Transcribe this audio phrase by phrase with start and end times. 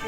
[0.00, 0.06] 大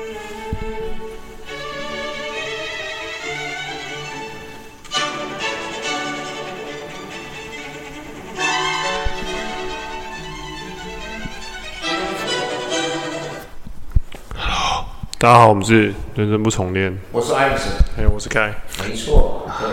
[15.29, 16.99] 家好，我们是人生不重练。
[17.13, 17.69] 我是艾米斯，
[17.99, 18.55] 哎，我是凯。
[18.89, 19.69] 没错，对，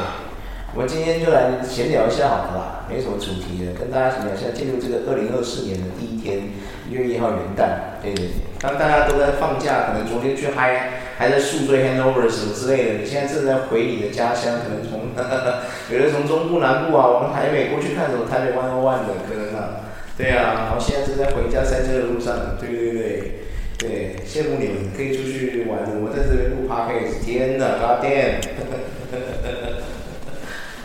[0.76, 6.40] 我们今天就来闲聊一下好了啦，没什么主题的，跟大家闲聊一下进入这个二零二四年的第一天，
[6.88, 8.34] 一月一号元旦，对对对。
[8.62, 15.10] 当大家都在放假，可能昨天去嗨，还在宿醉 hangover 什么之类的，你现在正在回你的家乡，可能从
[15.90, 23.32] 有的从中部南部啊，往台北过去看什么台北 one on one 的，可能啊，对啊，然后现在正在回家塞车的路上，对对对。
[23.80, 28.44] 对，羡慕你们可以出去玩，我们在这边录 podcast，天哪，God damn！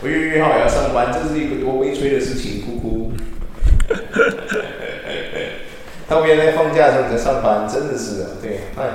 [0.05, 3.11] 我月月号也要上班，这是一个多悲催的事情，哭哭。
[6.07, 8.85] 他们原来放假的时候在上班，真的是的，对，哎，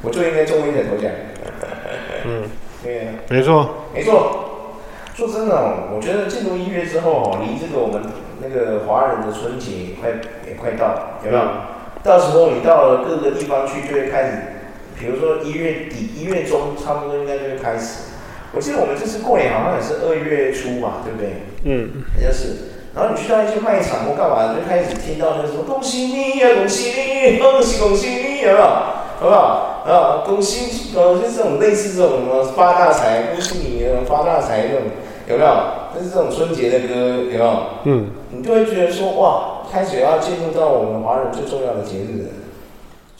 [0.00, 1.10] 我就应该中一点头奖。
[2.24, 2.44] 嗯，
[2.84, 4.76] 对，没错，没错。
[5.16, 8.02] 说真的，我觉得进入一月之后，离这个我们
[8.40, 10.10] 那个华人的春节也快
[10.46, 11.42] 也快到，有没有？
[12.04, 14.38] 到时候你到了各个地方去，就会开始，
[14.96, 18.09] 比如说一月底、一月中，差不多应该就会开始。
[18.52, 21.42] 我记得我们这次过年好像也是二月初嘛，对不对？
[21.64, 22.70] 嗯，好像是。
[22.94, 28.64] 然后你去到一些卖场或干嘛，就开始听到那个什么“恭喜你呀，恭喜你，恭喜恭喜你”，有没有？
[29.20, 29.84] 好不好？
[29.86, 34.82] 啊，恭喜，呃，就是这种类似这种什么发大财，恭喜你发大财这种，
[35.28, 35.36] 有？
[35.38, 35.50] 没有？
[35.94, 37.28] 就是这种春节的歌，有？
[37.28, 37.62] 没有？
[37.84, 39.56] 嗯，你就会觉得说哇。
[39.72, 42.28] 开始要进入到我们华人最重要的节日了，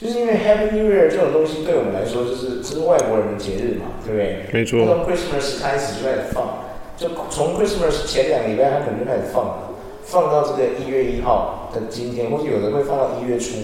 [0.00, 4.46] 就是因为 Happy New Year 这种东西对我们来说就是这是外国人的节日嘛，对不对？
[4.50, 4.80] 没错。
[4.86, 6.64] 从 Christmas 开始就开始放，
[6.96, 13.58] 就从 Christmas 前两个礼拜他可能就开始放了，放到这个一月一号的今天，或者有的会放到一月初，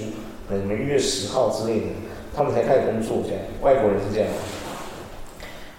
[0.46, 1.86] 可能一月十号之类的，
[2.34, 3.40] 他们才开始工作这样。
[3.62, 4.28] 外国人是这样。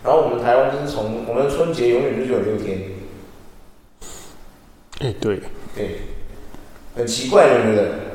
[0.03, 2.79] 然后我们台湾就是从我们的春节永远就只有六天。
[5.01, 5.39] 哎，对。
[5.75, 5.97] 对。
[6.95, 8.06] 很奇怪的，对不对？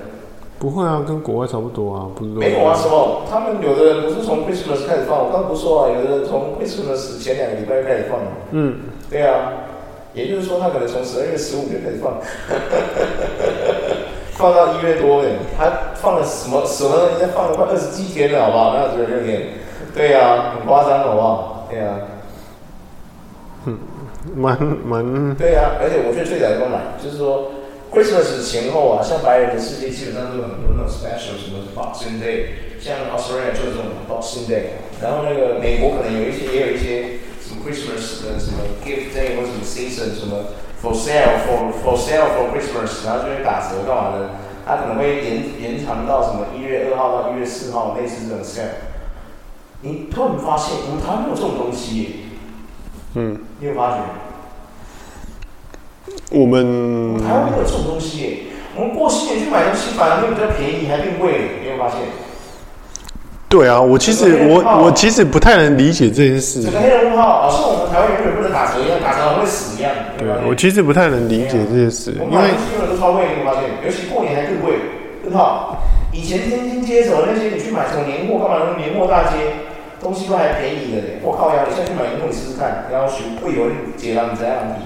[0.62, 2.30] 不会啊，跟国外差不多啊，不是？
[2.30, 3.22] 没有啊，什么？
[3.28, 8.20] 他们有的人不是从 Christmas 开始放，我刚不说啊，有的人从 Christmas 前两个礼拜开始放。
[8.52, 8.78] 嗯，
[9.10, 9.50] 对啊，
[10.14, 12.14] 也就是说他可能从十二月十五就开始放，
[14.38, 15.24] 放到一月多，
[15.58, 17.08] 他放了什么什么？
[17.10, 18.76] 人家放了快二十七天了，好不好？
[18.76, 19.42] 那六天。
[19.96, 21.66] 对啊，很夸张，好不好？
[21.68, 21.98] 对啊，
[23.66, 23.76] 嗯，
[24.36, 25.34] 蛮蛮。
[25.34, 27.50] 对啊，而且我觉得最早都买，就是说。
[27.92, 40.44] Christmas 前后啊，像白人的世界基本上都有很多那种 special，什么 Boxing Day，像 Australia 就是这种 Boxing Day，然后那个美国可能有一些也有一些什么 Christmas 的什么 Gift Day 或者什么 Season 什么
[40.82, 44.30] For sale for for sale for Christmas，然后就会打折干嘛的，
[44.66, 48.90] 它可能会延延长到什么一月二号到一月四号，类似这种 sale。
[49.82, 52.24] 你突然发现，我们台湾没有这种东西，
[53.14, 54.02] 嗯，你有发觉？
[56.30, 58.28] 我们台湾没有这种东西耶，
[58.74, 61.98] 我们过新年去买东西反而会比较便宜，还更贵，你有发现？
[63.48, 66.62] 对啊，我其实我我其实不太能理解这件事。
[66.62, 69.92] 整个黑人问号，好像我们台湾永远不能打折一样，打折会死一样。
[70.16, 73.68] 对，我其实不太能理解这件事，因为基本都超贵，你有发现？
[73.84, 74.72] 尤其过年还更贵，
[75.24, 75.84] 问号。
[76.10, 78.72] 以前天津街什么那些，你去买什么年货干嘛？
[78.72, 79.36] 那年货大街
[80.00, 81.20] 东西都还便宜的嘞。
[81.22, 83.68] 我靠呀，你现在去买年货，你试试看，然后学会有
[84.00, 84.80] 解囊这样比。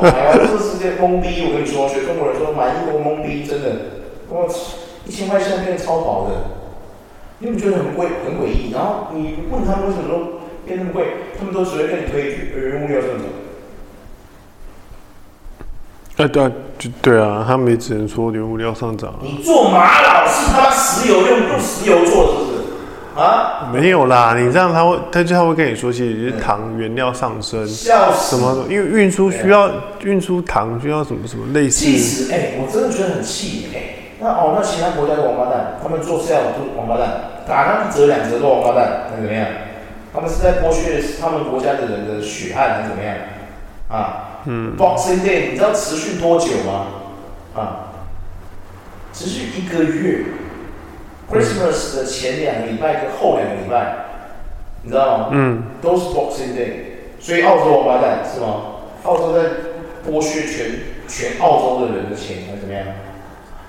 [0.00, 3.68] 这世界懵逼，我跟你说，学中国人说满英国懵逼，真的，
[4.28, 4.48] 我
[5.06, 6.34] 一千块现在变超薄的，
[7.38, 8.70] 你不觉得很贵很诡异？
[8.72, 11.06] 然后你问他们为什么都变那么贵，
[11.38, 13.24] 他们都只会跟你推一句，原物料上涨。
[16.18, 19.14] 哎，对啊，就对啊，他们也只能说原物料上涨。
[19.22, 22.47] 你做玛瑙是他石油用用石油做的。
[23.18, 29.68] 啊，没有啦，你这样他会，他就他会跟你说，其实就是糖原料上升，什么，因为运输需要
[30.04, 31.84] 运输糖，需要什么什么类似。
[31.84, 37.08] 其实，哎，我真的觉得很气，哎，那哦，那其他国家的王八蛋，他们做这样都王八蛋，
[37.48, 39.46] 打他一折两折都王八蛋，那怎么样？
[40.14, 43.16] 他们是在剥削他们国家的人的血汗，还是怎么样？
[43.88, 46.86] 啊，嗯，Boxing Day，你知道持续多久吗？
[47.56, 47.90] 啊，
[49.12, 50.24] 持续一个月。
[51.30, 53.96] Christmas 的前两个礼拜跟后两个礼拜，
[54.82, 55.28] 你知道吗？
[55.32, 56.70] 嗯，都是 Boxing Day，
[57.20, 58.62] 所以澳洲王八蛋是吗？
[59.04, 59.40] 澳洲在
[60.08, 62.84] 剥削全全澳洲的人的钱，还是怎么样？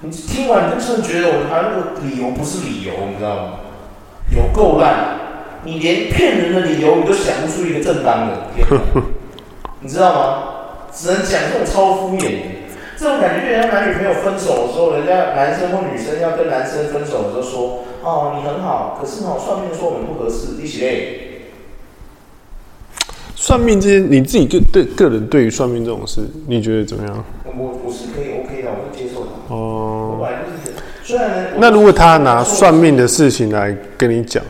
[0.01, 3.53] 你听完你就真的觉得我们台湾那个理由不是理由，你知道吗？
[4.31, 5.19] 有够烂，
[5.63, 8.37] 你连骗人的理由你都想不出一个正当的，
[9.81, 10.43] 你知道吗？
[10.93, 12.58] 只能讲这种超敷衍的。
[12.99, 21.19] 这种感觉，就像男女朋友分手的时候，人家男生或女生要跟男生分手的时候说：“哦，你很好，可是哦，算命说我们不合适，一起累。”
[23.37, 27.23] 算命这些，你自己个对个人对于算命这种事，你觉得怎么样？
[27.45, 29.27] 我我是可以 OK 的，我会接受的。
[29.47, 30.17] 哦。
[30.19, 34.43] 我本来就是，虽然那如果他拿算命的事情来跟你讲，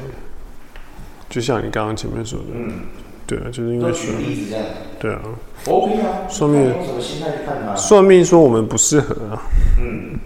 [1.30, 2.80] 就像你刚刚前面说的，嗯，
[3.30, 4.66] 对啊，就是因为举例子这样，
[4.98, 5.22] 对啊。
[5.70, 7.76] OK 啊，算命用什么心态去看他？
[7.76, 9.46] 算命说我们不适合啊。
[9.78, 10.18] 嗯，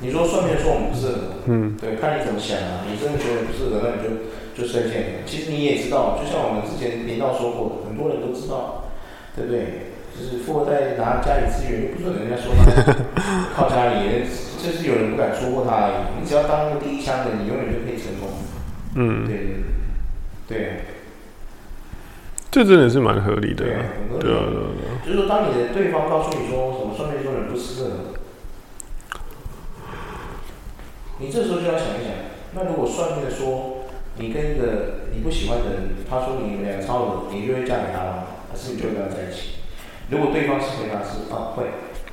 [0.00, 2.86] 你说算命说我们不适合，嗯，对，看你怎么想啊。
[2.86, 5.26] 你真的觉得不适合，那你就就再见。
[5.26, 8.84] 其实你也知道，就像我们之前频道说过的，很多人都知道，
[9.34, 9.90] 对不对？
[10.16, 12.64] 就是富二代拿家里资源，又不准人家说他
[13.52, 14.22] 靠家里，
[14.62, 16.22] 就是有人不敢说过他而已。
[16.22, 18.28] 你只要当那个第一枪的，你永远就可以成功。
[18.94, 19.36] 嗯，对
[20.48, 20.80] 对对。
[22.56, 23.84] 对这真的是蛮合理的，对啊，
[24.18, 24.48] 对啊，
[25.04, 28.16] 就是说，当你的对方告诉你说什么算命说人不适合，
[31.18, 32.16] 你这时候就要想一想，
[32.54, 33.84] 那如果算命的说
[34.16, 38.24] 你跟一个你不喜欢的人，他说你们两个超合，你就会嫁给他吗？
[38.50, 39.60] 还是你就跟他在一起？
[40.08, 41.64] 如果对方是回答是啊会，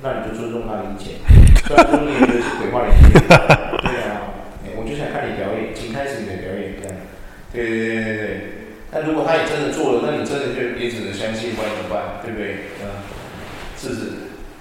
[0.01, 1.23] 那你就尊重他的意见，
[1.63, 4.27] 虽然说你也觉得是鬼话连篇，对啊，
[4.75, 6.97] 我就想看你表演，请开始你的表演，这样，
[7.53, 8.62] 对对对对对。
[8.93, 12.21] 那如果他也真的做了，那你真的就也只能相信，不然怎么办？
[12.21, 12.69] 对不对？
[12.85, 13.01] 嗯，
[13.75, 14.01] 是不是？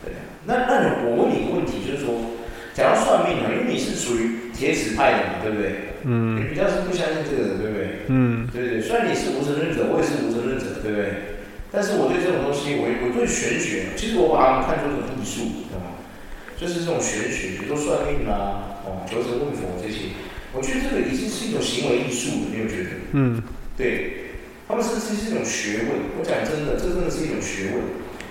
[0.03, 0.17] 对。
[0.47, 2.41] 那那我问你一个问题，就是说，
[2.73, 5.93] 假如算命啊，因为你是属于铁齿派的嘛，对不对？
[6.09, 6.41] 嗯。
[6.41, 8.09] 你比较是不相信这个的，对不对？
[8.09, 8.49] 嗯。
[8.49, 11.39] 对对，虽然你是无神论者，我也是无神论者，对不对？
[11.69, 16.01] 但是我对这种东西，我我对玄学，其实我把它们看作一种艺术，知道吗？
[16.57, 20.13] 就是这种玄学，比如说算命啊，哦，求神问佛这些，
[20.53, 22.91] 我觉得这个已经是一种行为艺术了，你有觉得？
[23.13, 23.43] 嗯。
[23.75, 24.22] 对，
[24.73, 26.17] 他们甚至是一种学问。
[26.17, 27.85] 我讲真的，这真的是一种学问。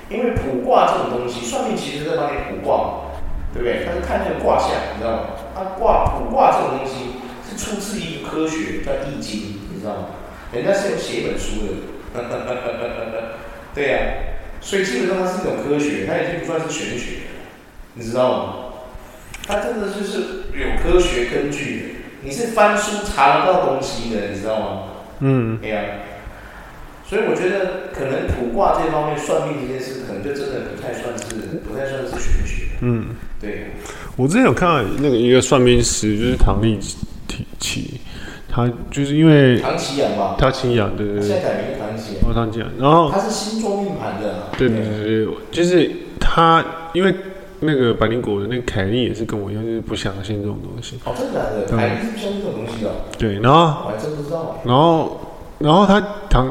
[0.09, 3.13] 因为卜卦这种东西，算命其实在帮你卜卦，
[3.53, 3.85] 对不对？
[3.85, 5.37] 他是看那个卦象，你知道吗？
[5.53, 9.39] 他卦卜卦这种东西是出自于科学，叫《易经》，
[9.69, 10.17] 你知道吗？
[10.51, 12.17] 人家是有写一本书的，
[13.75, 14.41] 对呀、啊。
[14.59, 17.21] 所以基本上它是一种科学，它已经不算是玄学，
[17.93, 18.53] 你知道吗？
[19.45, 21.83] 它真的就是有科学根据的。
[22.23, 24.83] 你是翻书查得到东西的，你知道吗？
[25.19, 26.10] 嗯，对呀、啊，
[27.11, 32.67] 所以我觉得可能卜卦这方面算命这件事，可能就真的不太算是，不太算是玄学。
[32.79, 33.71] 嗯，对。
[34.15, 36.79] 我之前有看到那个一个算命师，就是唐立
[37.59, 37.99] 奇，
[38.47, 42.29] 他就是因为唐奇阳吧，唐綺阳对对对，现在改名唐奇阳。
[42.29, 44.47] 哦，唐奇阳，然后他是星座命盘的。
[44.57, 46.63] 对对对对，就是他
[46.93, 47.13] 因为
[47.59, 50.97] 那个百灵果的那个凯莉也是跟我一样，就是不相信这种东西。
[51.03, 51.77] 哦，真的假的？
[51.77, 52.89] 凯莉是不相信这种东西的。
[53.19, 54.61] 对，然后我还真不知道。
[54.63, 55.19] 然后，
[55.59, 55.99] 然后他
[56.29, 56.49] 唐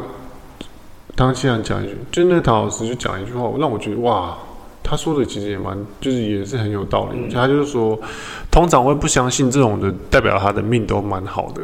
[1.20, 4.38] 唐綺阳讲一句，就那个唐老师就讲一句话，让我觉得哇，
[4.82, 7.18] 他说的其实也蛮，就是也是很有道理。
[7.24, 8.00] 嗯、他就是说，
[8.50, 11.60] 通常会不相信这种的，代表他的命都蛮好的。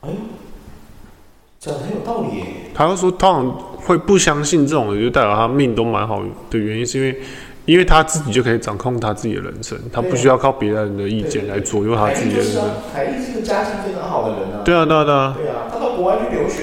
[0.00, 0.08] 哎，
[1.60, 2.44] 讲的很有道理耶。
[2.74, 6.20] 他就说，通常会不相信这种的，就代表他命都蛮好
[6.50, 7.20] 的原因，是因为。
[7.66, 12.62] 因为他自己就可以掌控他自己的人生，他不需要靠别人的意见来左右他自己的人生。
[12.94, 14.62] 凯丽是个家境非常好的人啊。
[14.64, 15.34] 对啊，对啊，对啊。
[15.36, 16.62] 对啊，他到国外去留学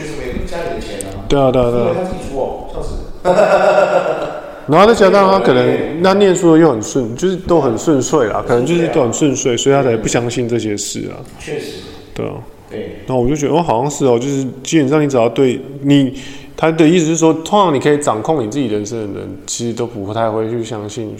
[1.33, 1.95] 对啊，对啊，对啊。
[1.95, 2.93] 他自己出哦，笑死。
[4.67, 11.17] 然后再加上他可能那念书的又很顺，就是都很顺遂啦，可能就是都很顺遂，所以他才不相信这些事啊。
[11.39, 11.77] 确实。
[12.13, 12.33] 对啊。
[12.69, 12.99] 对。
[13.07, 16.13] 然后我就觉得哦，好像是哦，就是基本上你只要对你。
[16.55, 21.13] 他的意思是说，通常你可以掌控你自己人生的人，其实都不太会去相信，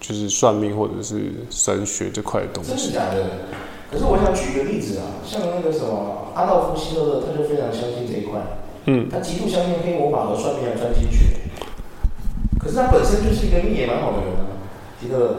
[0.00, 1.20] 就是算命或者是
[1.50, 2.70] 神学这块的东西。
[2.70, 3.26] 真是假的？
[3.90, 8.40] 可是我想举一个例子啊，像那个什么阿道夫希特勒，他就非常相信这一块。
[8.86, 9.08] 嗯。
[9.10, 11.02] 他极度相信黑魔法和算命来赚钱。
[12.58, 14.56] 可是他本身就是一个命也蛮好的人啊，
[15.00, 15.36] 希特勒。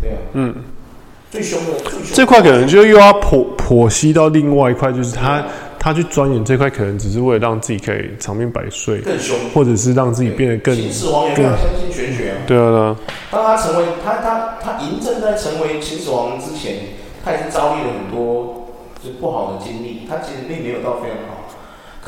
[0.00, 0.16] 对啊。
[0.32, 0.54] 嗯。
[1.30, 1.78] 最凶的。
[1.80, 2.14] 最凶的。
[2.14, 5.44] 这块可能就又要剖剖析到另外一块，就是他。
[5.80, 10.74] 他去钻研这块，可能只是为了让自己可以长命百岁，更凶，或者是让自己变得更。
[10.74, 12.36] 秦始皇也非常相信玄学啊。
[12.48, 12.96] 对啊，对啊。
[13.30, 16.78] 当他成为他他他嬴政在成为秦始皇之前，
[17.24, 18.66] 他也是遭遇了很多
[19.00, 21.47] 就不好的经历，他其实并没有到非常好。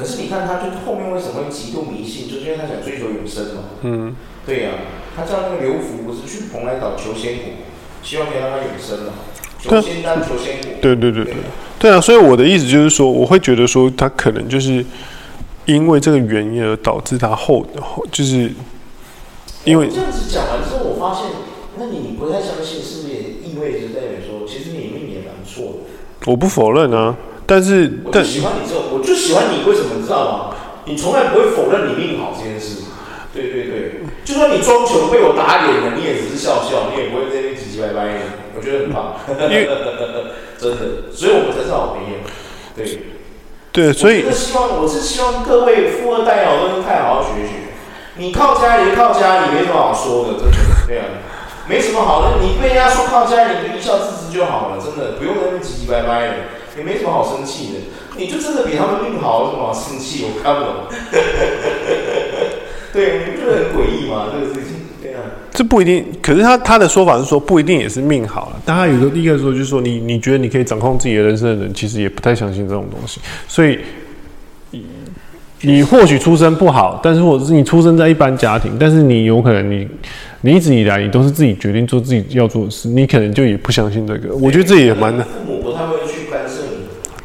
[0.01, 3.63] 可是你看，他就后面为什么会极度迷信，就是因为他想追求永生嘛。
[3.83, 4.17] 嗯。
[4.47, 4.81] 对呀、啊，
[5.15, 7.53] 他叫那个刘福，不是去蓬莱岛求仙果，
[8.03, 9.13] 希望可以让他永生嘛。
[9.61, 10.81] 求仙丹，求仙果。
[10.81, 11.35] 对对对对。
[11.79, 14.83] 对啊，所以我的意思就是说，我会觉得说，他可能就是
[15.67, 18.51] 因为这个原因而导致他后后就是
[19.65, 21.27] 因为这样子讲完之后，我发现，
[21.79, 26.31] 那你不太相信，是不是也意味着代表说，其实你命也蛮错的？
[26.31, 27.15] 我不否认啊，
[27.51, 30.57] 但是我就喜欢你这种，我就喜欢你，为什么你知道吗？
[30.85, 32.87] 你从来不会否认你命好这件事。
[33.35, 34.07] 对对对。
[34.25, 38.21] 就算你装穷被我打脸了，你也只是笑笑，你也不会在那边唧唧歪歪的。
[38.55, 39.19] 我觉得很棒，
[40.59, 42.23] 真的，所以我们才是好朋友。
[42.77, 42.87] 对，
[43.73, 47.75] 对，所以我希望我是希望各位富二代哦，都是太好好学学。
[48.15, 50.55] 你靠家里靠家里，没什么好说的，真的，
[50.87, 51.19] 对啊，
[51.67, 52.39] 没什么好的。
[52.43, 56.35] 你被人家说靠家里，你就一笑置之就好了，真的，不用在那边唧唧歪歪的，
[56.79, 57.79] 也没什么好生气的。
[58.17, 60.25] 你就真的比他们命好，有什么好生气？
[60.25, 60.75] 我看不懂。
[62.93, 64.27] 对，你不觉得很诡异吗？
[64.33, 65.21] 这个事情，对啊。
[65.53, 68.61] 这不一定，可是他他的说法是说不一定也是命好了。
[68.65, 73.21] 但他有个第一个说就是说你你觉得你可以掌控自己的人生的人，其实也不太相信这种东西。
[73.47, 73.79] 所以，
[75.63, 79.87] 你或许出身不好，但是或者是你出生在一般家庭，但是你有可能你
[80.41, 84.35] 你一直以来你都是自己决定做自己要做的事，你可能就也不相信这个。
[84.37, 85.27] 我觉得这也蛮难。
[85.27, 86.20] 父母不太会去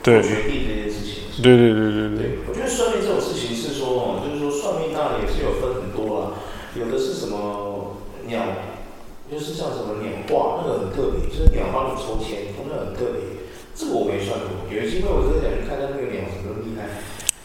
[0.05, 1.41] 对决定这件事情。
[1.41, 2.17] 对对对对对。
[2.21, 6.37] 对，我觉得算命这种事情是说哦，就是说算命当然也是有分很多啊，
[6.77, 7.97] 有的是什么
[8.29, 8.39] 鸟，
[9.25, 13.41] 就是像什么鸟卦，那个很特别，就是鸟帮你抽签，那个很特别。
[13.75, 17.01] 这个我没算过，有机会我真的想去看看那个鸟什么厉害。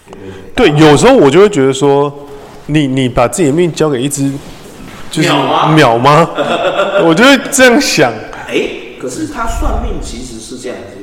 [0.06, 0.78] 对对对。
[0.78, 2.12] 对，有时候我就会觉得说，
[2.66, 4.30] 你你把自己的命交给一只，
[5.10, 5.28] 就是
[5.74, 6.30] 鸟吗？
[7.02, 8.12] 我就会这样想。
[8.46, 8.68] 哎，
[9.00, 10.99] 可是他算命其实是这样子。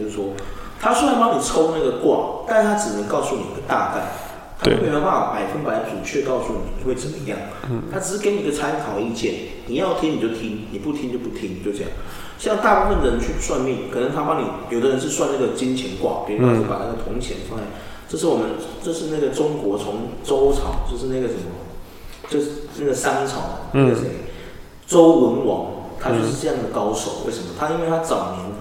[0.80, 4.12] 他虽然帮你抽那个卦，但是他只能告诉你一个大概，
[4.60, 7.38] 他没有办法百分百准确告诉你会怎么样。
[7.70, 9.34] 嗯，他只是给你一个参考意见，
[9.66, 11.90] 你要听你就听，你不听就不听，就这样。
[12.38, 17.66] 像大部分人去算命，可能他帮你，有的人是算那个金钱卦，比如说把那个铜钱放在，
[18.08, 18.50] 这是我们，
[18.84, 21.50] 这是那个中国从周朝，就是那个什么，
[22.30, 24.04] 就是那个商朝那个谁，
[24.86, 25.66] 周文王，
[26.00, 27.24] 他就是这样的高手。
[27.26, 27.56] 为什么？
[27.58, 28.57] 他因为他早年。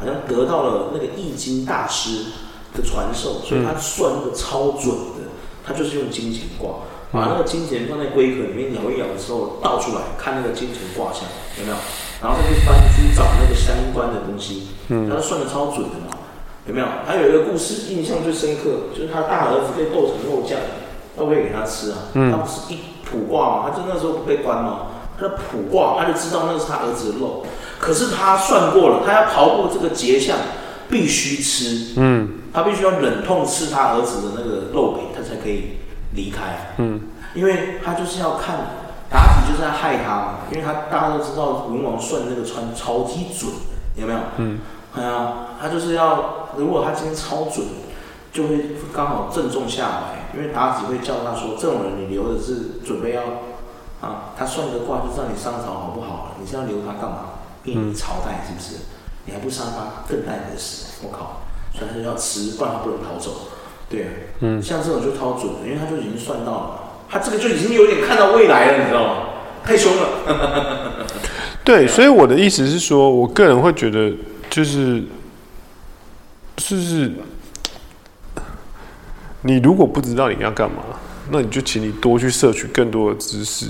[0.00, 2.24] 好像得到了那个易经大师
[2.74, 5.30] 的传授，所以他算那个超准的。
[5.62, 6.80] 他就是用金钱卦，
[7.12, 11.22] 把那个金钱放在龟壳里面摇一摇的时候倒出来，看那个金钱卦象
[11.58, 11.76] 有没有？
[12.20, 16.16] 然后再去翻书找那个相关的东西，嗯，他算的超准的嘛，
[16.66, 16.86] 有没有？
[17.06, 20.58] 还有一个故事印象最深刻，就是他大儿子被剁成肉酱，
[21.18, 21.98] 要不要给他吃啊？
[22.14, 24.86] 嗯，他不是一卜卦嘛，他就那时候不被关嘛，
[25.20, 27.44] 他的卜卦他就知道那是他儿子的肉。
[27.80, 30.36] 可是他算过了，他要逃过这个劫相，
[30.90, 31.94] 必须吃。
[31.96, 35.78] 嗯，他必须要忍痛吃他儿子的那个肉饼，他才可以
[36.14, 36.74] 离开。
[36.76, 37.00] 嗯，
[37.34, 38.56] 因为他就是要看
[39.10, 43.50] 妲己就是在害他嘛，因为他大家都知道文王算那个穿超级准，
[43.96, 44.18] 有没有？
[44.36, 44.58] 嗯，
[44.94, 47.66] 哎呀，他就是要如果他今天超准，
[48.30, 53.22] 就会刚好正中下怀，因为妲己会叫他说，这种人你留的是准备要
[54.06, 57.39] 啊，他算个卦就知道你上朝好不好了，你是要留他干嘛？
[57.64, 58.80] 嗯，朝代是不是？
[59.26, 60.86] 你还不杀他，更待何时？
[61.02, 61.42] 我靠！
[61.72, 63.48] 所以他就要吃，不然他不能逃走。
[63.88, 64.08] 对啊，
[64.40, 69.22] 嗯，像这种就超准的，因为他就已经算到了，他这个就已经有点看到未来了，你知道吗？
[69.62, 71.06] 太凶了。
[71.62, 74.10] 对，所以我的意思是说，我个人会觉得，
[74.48, 75.04] 就是，
[76.56, 77.12] 就是，
[79.42, 80.82] 你如果不知道你要干嘛，
[81.30, 83.66] 那你就请你多去摄取更多的知识。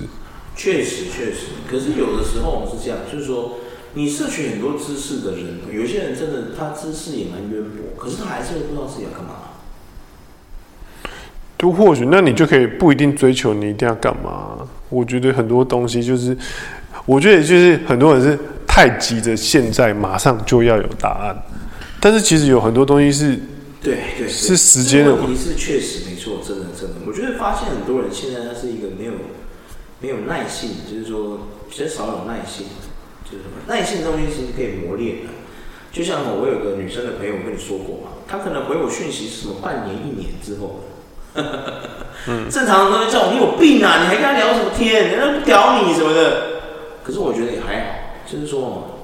[0.56, 3.56] 确实，确实，可是有的时候我们是这样，就是说。
[3.94, 9.34] 你摄取很多知识的人，有些人真的他知识也蛮渊博，可是他还是会不知道自己要干嘛。
[11.58, 14.58] 就或许，那你就可以不一定追求你一定要干嘛。
[14.88, 16.36] 我觉得很多东西就是，
[17.04, 21.36] 我觉得就是很多人是太急着现在马上就要有答案，
[22.00, 23.38] 但是其实有很多东西是，
[23.82, 25.36] 对对，是时间的问题。
[25.36, 26.96] 是确实没错，真的真的。
[27.06, 29.12] 我觉得发现很多人现在他是一个没有
[30.00, 32.66] 没有耐性，就是说比较少有耐性。
[33.30, 35.30] 就是什么耐性这东西其实可以磨练的，
[35.92, 40.80] 就像我有个女生的朋友，我跟你说过嘛，她可能回我讯息是什么半年一年之后，
[42.26, 45.08] 嗯， 正常的都会叫我，你有病啊，你还跟他聊什么天？
[45.08, 46.60] 人家不屌你什么的。
[47.02, 47.94] 可是我觉得也还好，
[48.26, 49.00] 就是说，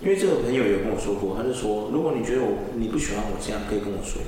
[0.00, 4.20] 因为这个朋友有跟我说过，他就说，如果你觉得我你不喜欢我这样，可以跟我说。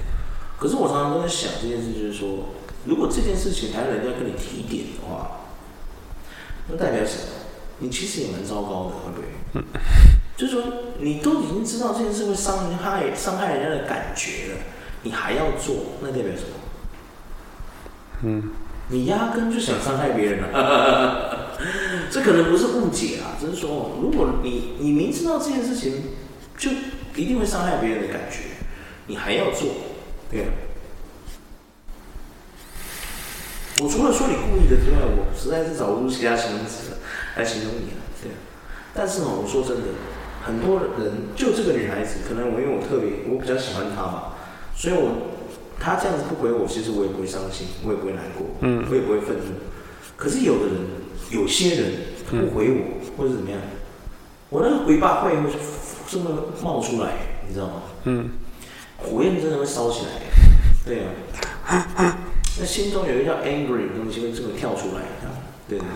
[0.59, 5.43] 可是我常常都在想这件事，就是说，如果这件事情还有人家跟你提点的话，
[6.69, 7.48] 那代表什么？
[7.81, 9.27] 你其实也蛮糟糕的，会不会？
[9.55, 9.65] 嗯，
[10.37, 10.63] 就是说，
[10.99, 14.59] 你都已经知道这件事会伤害伤害人家的感觉了，
[15.03, 16.49] 你还要做，那代表什么？
[18.23, 18.51] 嗯，
[18.89, 21.49] 你压根就想伤害别人了。
[22.11, 26.03] 这可能不是误解啊，只是说，如果你你明知道这件事情
[26.57, 26.71] 就
[27.15, 28.41] 一定会伤害别人的感觉，
[29.07, 29.69] 你还要做，
[30.31, 30.49] 对啊。
[33.81, 36.98] 我除了说你故意的之外，我实在是找不出其他形容词
[37.37, 38.31] 来形容你了，对。
[38.95, 39.83] 但是呢，我说真的，
[40.43, 44.35] 很多人就这个女孩子，可能我因为我特别，我比较喜欢她吧，
[44.75, 45.37] 所以我
[45.79, 49.55] 她这样子不回我，其实我也不会伤心，我也不会难过，嗯，我也不会愤怒。
[50.17, 50.77] 可是有的人
[51.31, 51.93] 有些人
[52.29, 53.61] 他不回我，或者怎么样，
[54.49, 55.51] 我那个回爸会会
[56.09, 57.13] 这么冒出来，
[57.47, 57.83] 你知道吗？
[58.05, 58.31] 嗯，
[58.97, 60.13] 火焰真的会烧起来，
[60.85, 61.03] 对
[61.67, 62.19] 啊，
[62.59, 65.03] 那心中有一个叫 angry 的东西会这么跳出来，
[65.69, 65.87] 对对对，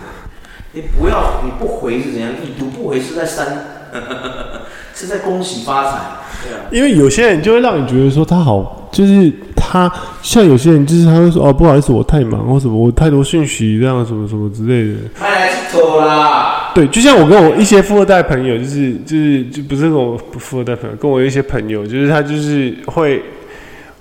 [0.73, 2.31] 你不要你不回是怎样？
[2.43, 3.47] 你读不回是在删，
[4.95, 5.99] 是在恭喜发财，
[6.43, 9.33] 对啊，因为有些人就会让你觉得说他好，就是。
[9.65, 14.99] 他像有些人，就是他会说哦，不好意思，我太忙，或什么，我太多讯息，这样什么什么之类的。
[15.19, 16.73] 太错啦。
[16.75, 23.23] 对，就像我跟我一些富二代朋友，就是就是就不是跟我富二代朋友，跟我一些朋友，就是他就是会。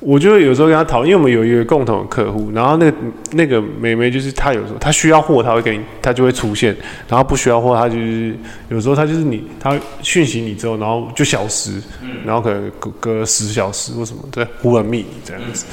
[0.01, 2.97] 我就有时候跟他讨论，因为我们有一个共同的客户，然后那个
[3.33, 6.75] 那个妹妹就是她有时候她需要货，她会给你，她就会出现，
[7.07, 8.35] 然后不需要货，她就是
[8.69, 11.79] 有时候她就是你，她讯息你之后，然后就消失，
[12.25, 15.67] 然后可能隔隔十小时或什么，对，忽然密你这样子。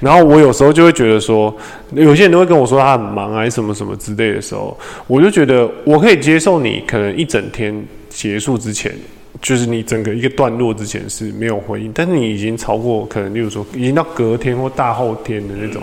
[0.00, 1.56] 然后我有时候就会觉得说，
[1.92, 8.92] 有些人都会跟我说他很忙啊，什么什么之类的时候，我就觉得我可以接受你可能一整天结束之前。
[9.40, 15.82] 就是你整个一个段落之前是没有回应，但是你已经超过可能，例如说已经到隔天或大后天的那种，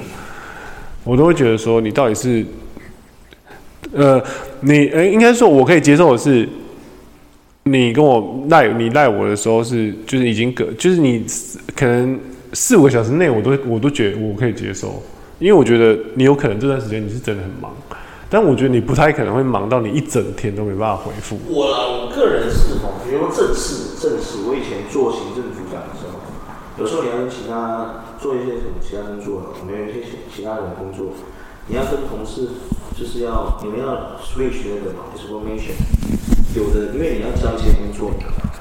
[1.04, 2.46] 我都会觉得说你到底是，
[3.94, 4.22] 呃，
[4.60, 6.48] 你呃，应该说我可以接受的是，
[7.64, 11.26] 你跟我赖你赖我的时候是就是已经隔，就是你
[11.76, 12.20] 可能
[12.54, 15.02] 四五个小时内我都我都觉得我可以接受，
[15.40, 17.74] 因为我觉得你有可能这段时间你是真的很忙。
[18.36, 21.40] 但我觉得你不太可能会忙到你一整天都没办法回复。
[21.48, 26.20] 我我个人是哦，比如正式正式，我以前做行政组长的时候，
[26.76, 31.16] 有时候你要跟其他做一些什么其他工作，我们有一些其他人工作，
[31.72, 32.60] 你要跟同事
[32.92, 35.80] 就是要你们要 switch 那个嘛，information。
[36.60, 38.12] 有的因为你要交接工作，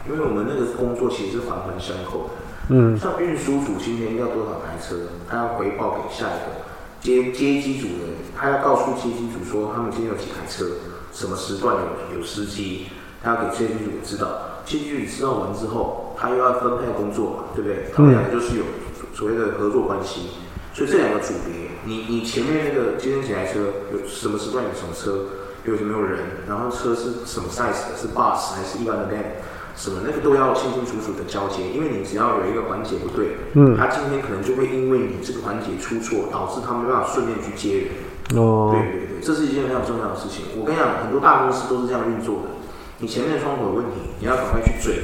[0.07, 2.35] 因为我们那个工作其实是环环相扣的。
[2.71, 2.95] 嗯。
[2.95, 6.63] 像运输组今天要多少台车，他要回报给下一个。
[7.05, 10.65] 接接机组人，他要告诉接机组说他们今天有几台车，
[11.13, 12.87] 什么时段有有司机，
[13.23, 14.65] 他要给接机组知道。
[14.65, 17.91] 接机组知道完之后，他又要分配工作嘛，对不对？
[17.95, 18.65] 他们两个就是有
[19.13, 20.31] 所谓的合作关系。
[20.73, 23.61] 所以这两个组别，你你前面那个今天几台车，
[23.93, 25.27] 有什么时段有什么车，
[25.67, 29.45] 有没有人，然后车是什么 size 的，是 bus 还是一般的 van？
[29.77, 38.41] 什么那个都要清清楚楚的交接，因为你只要有一个环节不对，嗯，他今天可能就会因为你这个环节出错，导致他没办法顺便去接人。
[38.41, 40.47] 哦，对对对，这是一件非常重要的事情。
[40.57, 42.55] 我跟你讲，很多大公司都是这样运作的。
[42.99, 45.03] 你前面的窗口有问题，你要赶快去追。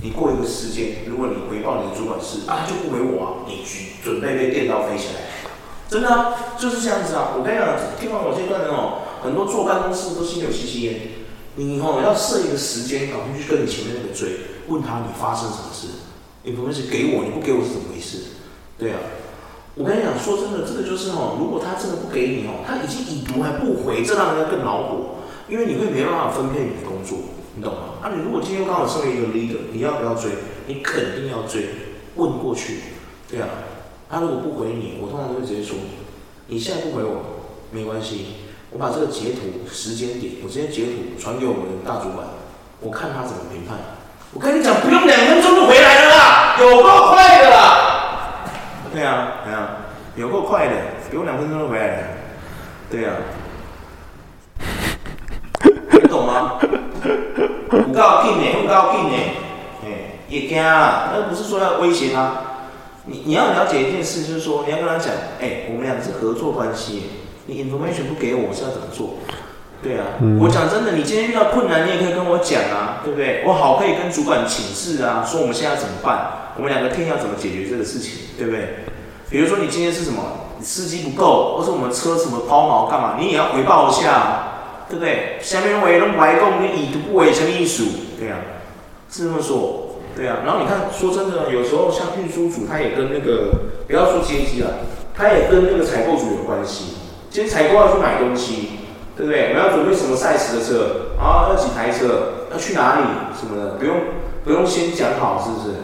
[0.00, 5.20] 你过一个时间，如果你回报你的主管是啊，就不回我啊，你去准备被电到飞起来。
[5.88, 7.34] 真的啊，就是这样子啊。
[7.36, 11.00] 我跟你讲，听完我这段的哦，很多坐办公室都心有戚戚焉。
[11.56, 15.86] 你以后要设一个时间，赶快去跟你前面那个追，问他你发生什么事，
[16.42, 18.18] 你不会是给我，你不给我是怎么回事？
[18.76, 18.98] 对啊，
[19.76, 27.18] 我跟你讲，说真的，这个就是哦，如果他真的不给你哦，他已经已读还不回，这让人家更恼火，因为你会没办法分配你的工作，
[27.54, 28.02] 你懂吗？
[28.02, 30.30] 啊，你如果今天刚好身为一个 leader，你要不要追？
[30.66, 31.68] 你肯定要追，
[32.16, 32.80] 问过去，
[33.30, 33.48] 对啊，
[34.10, 35.76] 他如果不回你，我通常都会直接说，
[36.48, 37.22] 你现在不回我，
[37.70, 38.43] 没关系。
[38.74, 42.26] 我把这个截图时间点，我直接截图传给我们的大主管，
[42.80, 43.78] 我看他怎么评判。
[44.32, 48.42] 我跟你讲，不用两分钟就回来了啦，有够快的啦。
[48.92, 49.76] 对啊，对啊，
[50.16, 50.74] 有够快的，
[51.08, 52.06] 不用两分钟就回来了。
[52.90, 53.14] 对啊，
[55.92, 56.58] 你懂吗？
[57.70, 59.16] 不高兴呢，不高兴呢，
[59.84, 61.12] 哎，也惊啊。
[61.14, 62.32] 那不是说要威胁他，
[63.04, 67.04] 你你要了解一件事，就是说你要跟他讲，哎，我们俩是合作关系。
[67.46, 69.14] 你 information 不给我，我是要怎么做？
[69.82, 73.42] 对啊，嗯、我讲真的，你今天遇到困难，你也可以跟我讲啊，对不对？
[73.46, 76.54] 我好可以跟主管请示啊，说我们现在怎么办？
[76.56, 78.76] 我们两个 team 要怎么解决这个事情，对不对？
[79.28, 80.22] 比如说你今天是什么，
[80.62, 85.36] 司机不够，或是我们车什么抛锚干嘛，你也要回报一下，对不对？
[85.42, 87.84] 下面为人怀供，你已读不为什么意思？
[88.18, 88.38] 对啊，
[89.10, 90.38] 是这么说，对啊。
[90.46, 93.50] 然后你看，说真的，有时候像运输组，他也跟那个
[93.86, 94.78] 不要说接机了，
[95.14, 97.03] 他也跟那个采购组有关系。
[97.34, 98.78] 今天采购要去买东西，
[99.16, 99.54] 对不对？
[99.54, 101.50] 我要准备什么 size 的车啊？
[101.50, 102.46] 要几台车？
[102.52, 103.02] 要去哪里？
[103.36, 103.70] 什么的？
[103.70, 103.96] 不用，
[104.44, 105.74] 不用先讲好，是不是？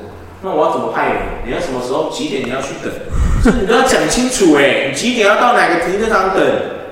[0.42, 1.16] 那我要怎么派人？
[1.44, 2.92] 你要什么时候几点你要去等？
[3.42, 4.94] 这你都要讲清楚哎！
[4.94, 6.40] 你几点要到哪个停车场等？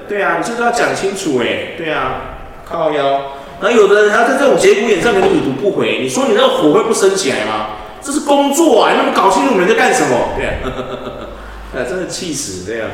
[0.08, 1.78] 对啊，你这个要讲清楚哎！
[1.78, 3.38] 对啊，靠腰。
[3.60, 7.78] 那有的人他在这种节骨眼上面你已读不回，你说你那个火会不升起来吗？
[8.02, 8.90] 这是工作啊！
[8.90, 10.30] 你那么搞清楚你们在干什么？
[10.34, 11.30] 对啊，
[11.76, 12.88] 哎， 真的气死这样。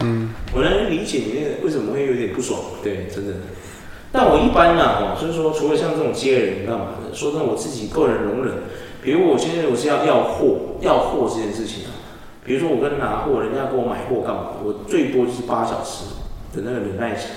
[0.00, 3.34] 嗯，我能理解你那个为什么会有点不爽，对，真的。
[4.12, 8.54] 但我一般呢，哦，就是说，除了像这种接人干嘛的，说真的，我自己个人容忍。
[9.02, 11.90] 比如我现在我是要要货，要货这件事情啊，
[12.44, 16.04] 比如说我跟拿货，人家给我买货干嘛，我最多就是八小时
[16.54, 17.28] 的那个忍耐期。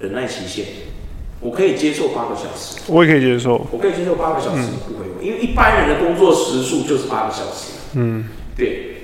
[0.00, 0.64] 忍耐期限，
[1.40, 7.72] 我可以接受八个小时，我也可以接受，我可以接受八个小时不回我，因为一般人的工作时数就是八个小时。
[7.96, 8.24] 嗯，
[8.56, 8.99] 对。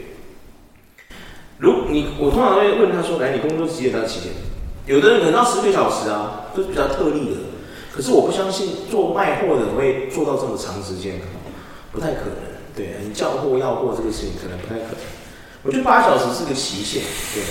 [1.59, 4.35] 如你我通常会问他说：“来，你工作几点到几点？”
[4.87, 7.37] 有的人可能到十个小时啊，都是比较特例的。
[7.93, 11.21] 可是我不相信做卖货的会做到这么长时间，
[11.91, 12.37] 不太可能。
[12.77, 14.97] 对，你叫货要货这个事情可能不太可能。
[15.63, 17.03] 我觉得八小时是个极限。
[17.35, 17.43] 对，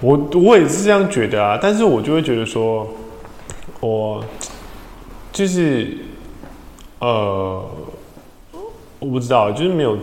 [0.00, 2.86] 我我也是这样觉得啊，但是我就会觉得说，
[3.80, 4.24] 我
[5.32, 5.96] 就是
[6.98, 7.64] 呃，
[8.98, 9.96] 我不知道，就是没有，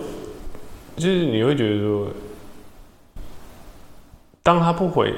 [0.95, 2.07] 就是你会觉得说。
[4.45, 5.12] 当他不回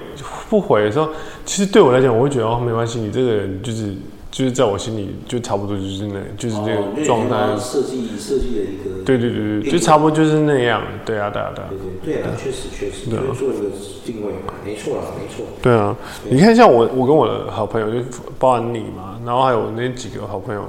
[0.49, 1.09] 不回的时候，
[1.43, 3.93] 其实对我来讲，我会觉得哦，没关系，你这个人就是
[4.31, 7.35] 就是在我心里就差不多就是那，就是那个状态。
[7.59, 9.03] 设计设计的一个。
[9.03, 10.81] 对对对对，就差不多就是那样。
[11.05, 11.67] 对啊对啊对啊。
[11.69, 13.09] 对对对啊，确实确实。
[13.09, 13.65] 对，做一个
[14.05, 15.45] 定位嘛，没错啦，没错。
[15.61, 15.93] 对啊，
[16.29, 17.99] 你看像我，我跟我的好朋友，就
[18.39, 20.63] 包含你嘛，然后还有那几个好朋友，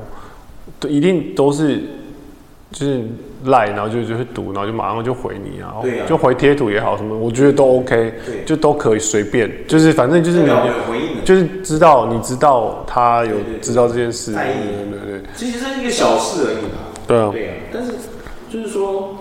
[0.81, 1.83] 都一定都是
[2.73, 3.05] 就是。
[3.45, 8.13] 赖，然后就就会读，然后就马上就回你，然后就回贴图也好什么，我觉得都 OK，
[8.45, 10.51] 就都可以随便，就是反正就是你
[11.25, 17.93] 就是知道你知道他有知道这件事，对对对，其实这是一个小事而已嘛，对啊，对啊，但是
[18.51, 19.19] 就是说，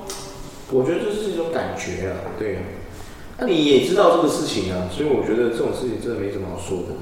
[0.71, 2.61] 我觉得这是一种感觉啊，对啊，
[3.37, 6.95] 那你也知道这个事情啊，所以我觉得这种事情真的没什么好说的。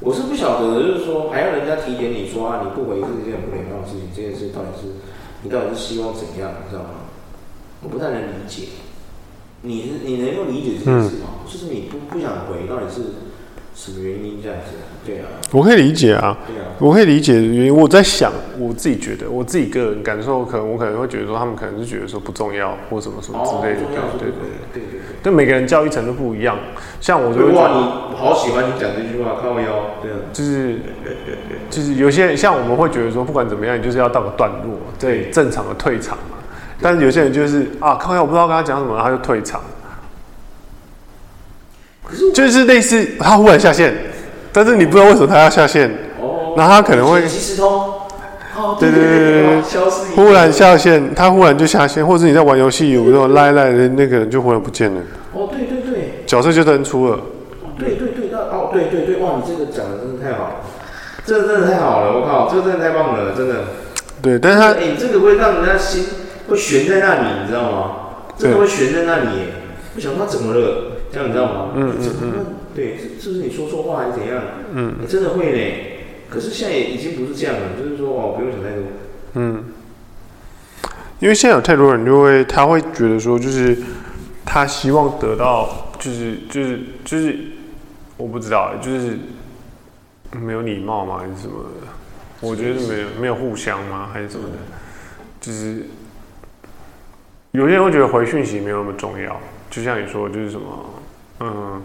[0.00, 4.88] 我是不晓得，就是说还要人家提点你说啊，你不回是一件很不礼貌的事情，这件事到底是。
[5.42, 6.90] 你到底是希望怎样，你知道吗？
[7.82, 8.68] 我不太能理解。
[9.62, 11.44] 你你能够理解这件事吗？
[11.44, 13.00] 嗯、就是你不不想回，到底是
[13.74, 14.72] 什么原因这样子？
[15.06, 16.36] 对啊，我可以理解啊。
[16.46, 17.74] 对啊，我可以理解因。
[17.74, 23.86] 我在想，我自己觉得，我自己个人感受，可能我可能会觉得说，他们可能是觉得说不重要，或什么什么之类的。
[23.86, 25.00] 对对对对对。
[25.22, 26.58] 但每个人教育程度不一样，
[27.00, 29.98] 像我就哇，你好喜欢你讲这句话，靠腰。
[30.02, 30.78] 对啊，就是
[31.70, 36.36] 就是有些人像我们会觉得说，不管怎么样，你就是要到个段落，对，正常的退场嘛。
[36.80, 39.60] 但是有些人就是啊，靠腰，我不知道跟他讲什么，他就退场。
[42.34, 43.94] 就是类似他忽然下线，
[44.52, 45.88] 但是你不知道为什么他要下线，
[46.20, 47.72] 哦，然后他可能会即时通，
[48.54, 55.00] 哦，对对对对对，忽然下线，他忽然就下线，或者你在玩游戏，有那种赖赖的那个人就忽然不见了，
[55.32, 57.18] 哦，对对对，角色就登出了，
[57.78, 60.54] 对对对，哦，对对对，哇，你这个讲的真的太好了，
[61.24, 63.64] 这个真的太好了，我靠，这个真的太棒了，真的，
[64.22, 66.06] 对，但是他，哎，这个会让人家心
[66.48, 67.96] 会悬在那里，你知道吗？
[68.38, 69.48] 这个会悬在那里，
[69.94, 70.92] 不想他怎么了？
[71.12, 71.70] 这样你知道吗？
[71.74, 72.46] 嗯嗯嗯。
[72.74, 74.42] 对，是不是你说错话还是怎样？
[74.72, 74.94] 嗯。
[75.00, 75.58] 你真的会呢？
[76.30, 78.84] 可是现在也已经不是这样了，就是说哦，不用想太多。
[79.34, 79.64] 嗯。
[81.18, 83.76] 因为现在有太多人就会，他会觉得说，就是
[84.44, 87.38] 他希望得到，就是就是就是，
[88.16, 89.18] 我不知道，就是
[90.32, 91.18] 没有礼貌吗？
[91.18, 91.86] 还是什么的？
[92.42, 94.10] 我觉得没有没有互相吗？
[94.12, 94.56] 还是什么的？
[95.40, 95.86] 就是
[97.52, 100.66] 有些人会觉得回讯息没有那么重要，就像你说，就是什么。
[101.40, 101.82] 嗯，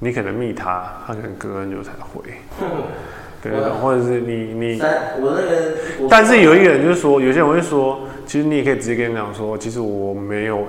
[0.00, 2.22] 你可能密他，他可能隔很久才回，
[3.42, 4.80] 对，或者是你你，
[5.20, 10.66] 我那个，但是有一个人就是说，有些人会说，其实你也可以直接跟你讲说，其实我没有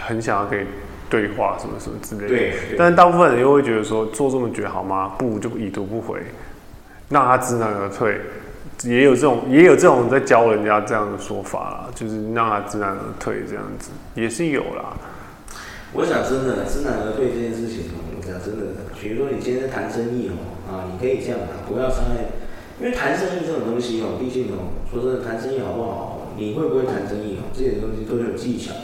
[0.00, 0.66] 很想要跟你
[1.10, 5.12] 对话什么什么之类的，对，但是大部分人又会觉得说，做这么绝好吗？
[5.18, 6.20] 不就已读不回，
[7.08, 8.20] 让他知难而退，
[8.84, 14.96] 也有这种也有这种在教人家这样的说法啦，就是让他知难而退这样子，也是有啦。
[15.94, 20.36] 我想真的知难而退这件事情哦，我讲真的，比如说你今天在谈生意哦，
[20.68, 22.28] 啊，你可以这样谈，不要伤害，
[22.78, 28.74] 因为谈生意这种东西哦，毕竟哦，说真的，谈生意好不好，你会不会谈生意哦，这些东西都是有技巧。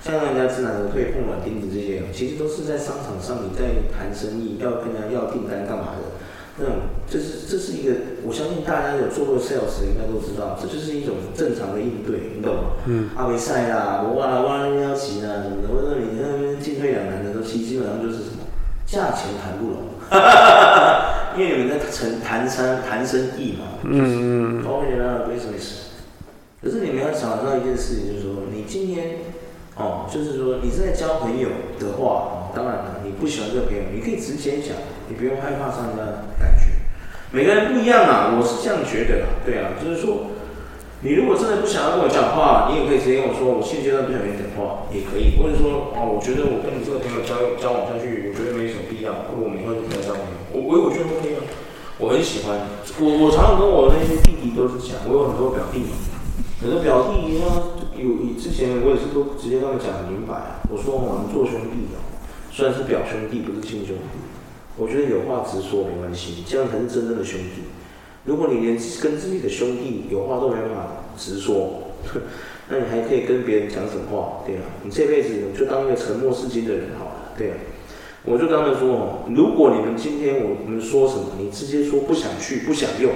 [0.00, 6.22] 像人家知难而退、碰软钉子这些，其实都是在商场上你在谈生意，要跟人家要订单干嘛的。
[6.56, 6.74] 那种，
[7.10, 12.62] 这是这是一个，我相信大家有做过 sales 应该都知道，这就是一种正常的应对，你懂吗？
[12.86, 13.10] 嗯。
[13.16, 18.46] 阿维赛啦，我哇啦哇啦那边要骑啦什么的，或者你那边进退两难的都骑，基本上就是什么
[18.86, 23.82] 价钱谈不拢，哈哈哈哈，因为你们在谈谈生谈生意嘛。
[23.82, 24.64] 嗯嗯。
[24.64, 25.90] 哦，原来没什么事。
[26.62, 29.18] 可是你们要想到一件事情，就是说你今天
[29.76, 31.48] 哦，就是说你是在交朋友
[31.80, 34.76] 的话，哦，当然了，你不喜欢这个朋友，你可以直接讲。
[35.08, 36.72] 你不用害怕伤人家的感觉，
[37.30, 40.32] 每个人不一样啊，我是这样觉得啊，对啊，就是说，
[41.02, 51.40] 你如果真的不想要跟我讲话，你也可以直接跟我说，我现阶段不想跟你讲话，也可以，或者说，哦，我觉得我跟你这个朋友交交往下去，我觉得没什么必要，或者我们以后就不要交往，我我我觉得 OK 啊，
[52.00, 52.64] 我很喜欢，
[52.96, 55.84] 我我常常跟我那些弟弟都是讲，我有很多表弟，
[56.56, 62.00] 可是表弟他有之前我也是都直接跟他们讲很明白啊，我说我们做兄弟的，
[62.50, 64.16] 虽然是表兄弟，不是亲兄弟。
[64.76, 67.62] 我觉得有话直说没关系，这样才是真正的兄弟。
[68.24, 71.92] 如果你连跟自己的兄弟有话都没办法直说，
[72.70, 74.42] 那你还可以跟别人讲什么话？
[74.46, 77.32] 对啊，你这辈子你就当一个沉默是金的人好了。
[77.36, 77.54] 对啊，
[78.24, 83.12] 我就跟他们说哦，如果你们今天我们说什么，你直接说不想去、不想用，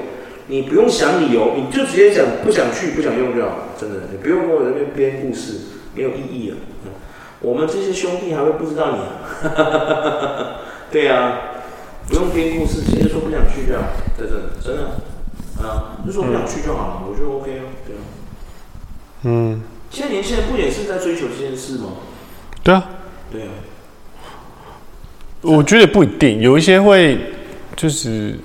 [0.46, 3.68] 你不用想理由，你就直接讲不想去、不想用就好了。
[3.80, 5.54] 真的，你不用跟我在那边编故事，
[5.94, 6.56] 没有意义啊。
[7.40, 8.98] 我们这些兄弟还会不知道你
[9.48, 10.60] 啊？
[10.90, 11.38] 对啊，
[12.08, 13.84] 不用编故事，直接说不想去就好。
[14.16, 14.82] 真的，真的，
[15.62, 18.00] 啊，就说不想去就好了，我觉得 OK 啊，对啊。
[19.22, 21.88] 嗯，现在年轻人不也是在追求这件事吗？
[22.62, 22.84] 对啊，
[23.30, 23.48] 对啊。
[25.42, 27.16] 我觉得不一定，有一些会
[27.76, 28.36] 就是，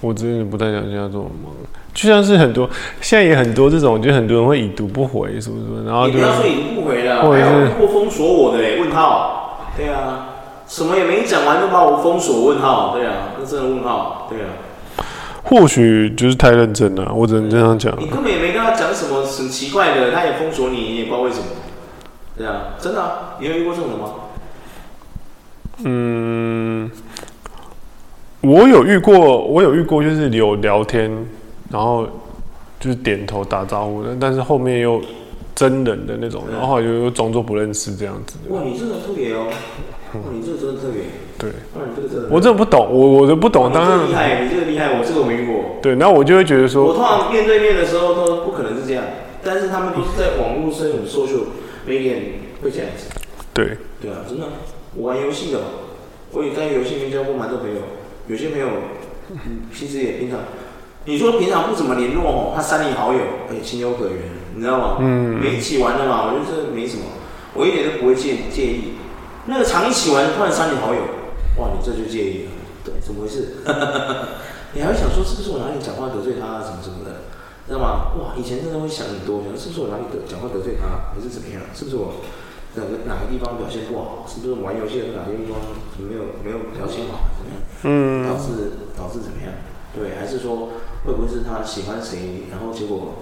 [0.00, 1.52] 我真的不太想像这种忙，
[1.94, 2.68] 就像是很多
[3.00, 5.84] 现在也很多这种，就很多人会已读不回，是不是？
[5.86, 8.78] 然后就你不要说已读不回了，或者是还有过封锁我的嘞？
[8.80, 9.70] 问号？
[9.76, 10.28] 对啊，
[10.66, 12.44] 什么也没讲完就把我封锁？
[12.46, 12.94] 问号？
[12.96, 14.26] 对啊，那真的问号？
[14.28, 14.46] 对啊。
[15.44, 17.94] 或许就是太认真了，我只能这样讲。
[18.00, 21.44] 你根本也没跟他讲什么很奇怪的，他也封锁你，你也不知道为什么。
[22.36, 24.10] 对啊，真的啊，你有遇过这种的吗？
[25.84, 26.90] 嗯，
[28.46, 31.10] 我有遇过，我有遇过，就是有聊天，
[31.68, 32.06] 然后
[32.78, 35.02] 就是点头打招呼的，但是后面又
[35.54, 38.36] 真人的那种，然后又又装作不认识这样子。
[38.50, 39.48] 哇，你这个特别哦，
[40.14, 41.02] 哇，你这个真的特别。
[41.36, 42.28] 对，哇，你这个真的。
[42.30, 43.72] 我真的不懂，我我都不懂。
[43.72, 45.76] 当然厉害，你这个厉害，我这个没遇过。
[45.82, 49.02] 对，然后我就会觉得说，我通常面对面的时候都不可能是这样，
[49.42, 51.50] 但是他们都是在网络上有 social
[51.88, 52.14] media
[52.62, 53.10] 会这样子。
[53.52, 53.76] 对。
[54.00, 54.46] 对啊，真的。
[54.94, 55.58] 我玩游戏的，
[56.32, 57.80] 我也在游戏里面交过蛮多朋友。
[58.26, 58.66] 有些朋友，
[59.30, 59.38] 嗯，
[59.74, 60.40] 其实也平常，
[61.04, 64.18] 你说平常不怎么联络哦，他删你好友，哎，情有可原，
[64.54, 64.96] 你知道吗？
[65.00, 65.38] 嗯。
[65.40, 67.04] 没一起玩的嘛，我觉得这没什么，
[67.54, 68.94] 我一点都不会介介意。
[69.46, 71.00] 那个常一起玩，突然删你好友，
[71.58, 72.50] 哇，你这就介意了，
[72.84, 73.62] 对，怎么回事？
[74.74, 77.22] 你还会想说是不是我哪里讲话得罪他啊，什么什么的，
[77.68, 78.10] 知道吗？
[78.18, 81.62] 哇，以前真的会想很多，想是不是我哪里得讲话得罪他，还是怎么样？
[81.72, 82.14] 是不是我？
[82.76, 84.24] 哪个哪个地方表现不好？
[84.28, 85.58] 是不是玩游戏的哪个地方
[85.98, 87.26] 没有没有表现好？
[87.36, 87.58] 怎么样？
[87.82, 89.52] 嗯，导致导致怎么样？
[89.94, 90.68] 对，还是说
[91.04, 93.14] 会不会是他喜欢谁，然后结果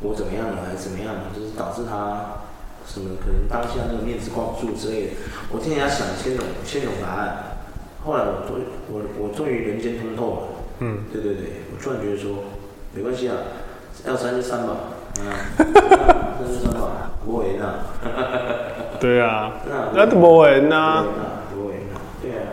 [0.00, 1.14] 我怎么样了，还是怎么样？
[1.34, 2.44] 就是导致他
[2.86, 5.10] 什么可能当下那个面子挂不住之类的。
[5.50, 7.56] 我听人家想千种千种答案，
[8.04, 8.60] 后来我终
[8.92, 10.42] 我我终于人间通透了。
[10.80, 12.44] 嗯，对对对，我突然觉得说
[12.94, 13.36] 没关系啊，
[14.06, 14.76] 要删就删吧，
[15.20, 15.24] 嗯，
[15.56, 17.84] 删就删吧，不会的。
[19.00, 19.54] 对啊，
[19.94, 21.06] 那都不会呢，
[21.54, 22.52] 不会呢，对啊，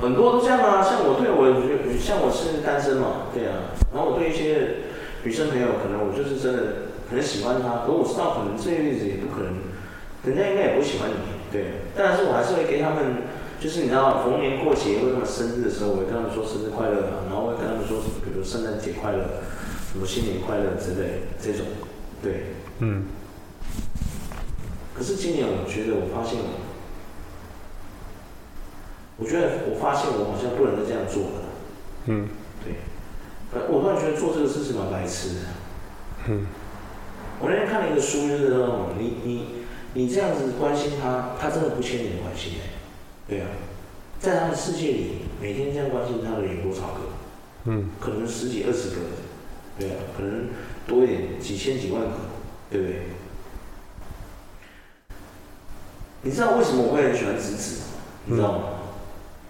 [0.00, 0.80] 很多都这样啊。
[0.80, 1.50] 像我对我，
[1.98, 3.74] 像我是单身嘛，对啊。
[3.92, 4.86] 然后我对一些
[5.24, 9.58] 女生朋友，可能我就是真的很喜欢她，可我知道可能这一辈子也不可能，
[10.24, 11.16] 人家应该也不喜欢你，
[11.50, 11.90] 对。
[11.96, 13.26] 但是我还是会给他们，
[13.58, 19.42] 就是你知道，逢年过节或者他们生日的时候，我会跟他们说生日快乐啊，然后会跟他们说比如圣诞节快乐，
[19.90, 21.66] 什么新年快乐之类这种，
[22.22, 23.17] 对，嗯。
[24.98, 26.50] 可是今年，我觉得我发现了，
[29.16, 31.46] 我觉得我发现我好像不能再这样做了。
[32.06, 32.28] 嗯，
[32.64, 32.74] 对。
[33.70, 35.40] 我突然觉得做这个事是蛮白痴的。
[36.26, 36.46] 嗯。
[37.38, 39.46] 我那天看了一个书，就是说，你你
[39.94, 42.74] 你这样子关心他，他真的不牵你的关心哎。
[43.28, 43.46] 对啊，
[44.18, 47.00] 在他的世界里，每天这样关心他的人有多少个？
[47.66, 47.90] 嗯。
[48.00, 48.96] 可能十几二十个，
[49.78, 50.48] 对啊，可能
[50.88, 52.10] 多一点，几千几万个，
[52.68, 53.02] 对不对？
[56.22, 57.84] 你知道为什么我会很喜欢直子吗？
[58.26, 58.58] 你知道吗？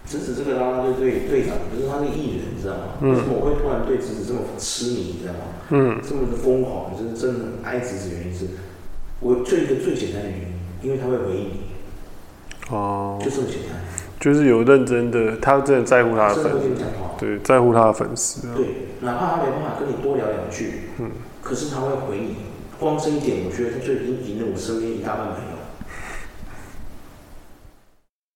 [0.05, 2.97] 直子这个啦啦队队队长，就是他是艺人，你知道吗？
[3.01, 5.15] 为什么我会突然对直子这么痴迷？
[5.17, 5.39] 你知道吗？
[5.69, 8.09] 嗯，这么的疯狂，就是真的很爱直子。
[8.11, 8.47] 原因是，
[9.19, 10.47] 我最一个最简单的原因，
[10.81, 11.59] 因为他会回应你。
[12.69, 13.81] 哦，就这么简单。
[14.19, 16.69] 就是有认真的，他真的在乎他的粉丝，
[17.17, 18.47] 对，在乎他的粉丝。
[18.55, 18.65] 对，
[19.01, 22.35] 哪怕他没办法跟你多聊两句，嗯，可是他会回你。
[22.79, 25.58] 光这一点，我觉得他就已经赢了我身边一大半朋友。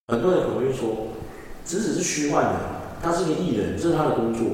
[0.08, 1.08] 很多人可能会说，
[1.66, 2.60] 直子是虚幻的，
[3.02, 4.48] 他是个艺人，这是他的工作。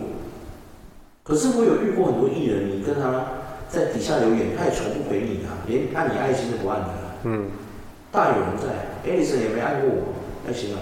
[1.24, 3.26] 可是我有遇过很多艺人，你跟他
[3.68, 6.90] 在底下留言，他也从不回你的，连按你爱心都不按的。
[7.24, 7.48] 嗯。
[8.12, 10.14] 大有人在，Edison 也没按过我，
[10.48, 10.78] 爱心啊。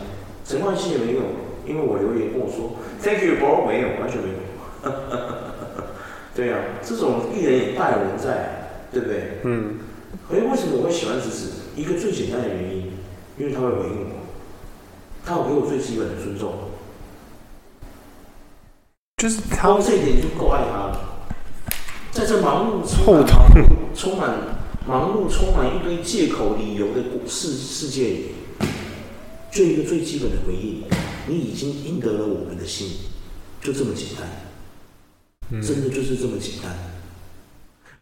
[0.45, 1.21] 陈冠希也没有，
[1.65, 4.36] 因为我留言跟我说，Thank you bro，没有，完全没有。
[6.36, 9.39] 对啊，这种艺人也大有人在，对不对？
[9.43, 9.80] 嗯。
[10.30, 11.51] 哎，为什么我会喜欢直子？
[11.77, 12.91] 一个最简单的原因，
[13.38, 14.27] 因为他会回应我。
[15.28, 16.54] 他有给我最基本的尊重，
[19.18, 21.28] 就是他光这一点就够爱他了。
[22.13, 23.26] 在这忙碌、充满
[23.94, 24.38] 充满
[24.88, 28.26] 忙碌、充满一堆借口、理由的世世界里，
[29.52, 30.86] 就一个最基本的回应，
[31.28, 32.90] 你已经赢得了我们的心，
[33.62, 36.74] 就这么简单，真的就是这么简单。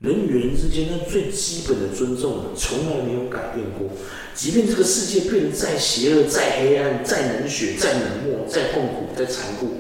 [0.06, 3.90] 人与人之间那最基本的尊重，从来没有改变过。
[4.36, 9.78] 即便这个世界变得再邪恶、再黑暗、再冷血、再冷漠、再痛苦、再残酷，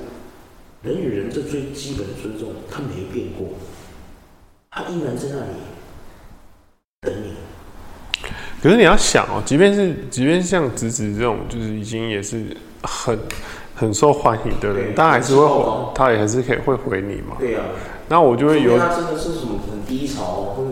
[0.81, 3.49] 人与人这最基本的尊重，它没变过，
[4.71, 5.59] 它依然在那里
[7.01, 7.33] 等你。
[8.63, 12.45] 可是你要想哦，即便是即便像子子这种，就是已经也是
[12.81, 13.19] 很
[13.75, 17.35] 很受欢迎的人，他还是会回，他也还是可以会回你嘛。
[17.37, 17.59] 对呀。
[18.09, 18.77] 那我就会有。
[18.77, 20.71] 他真的是什么很低潮，或者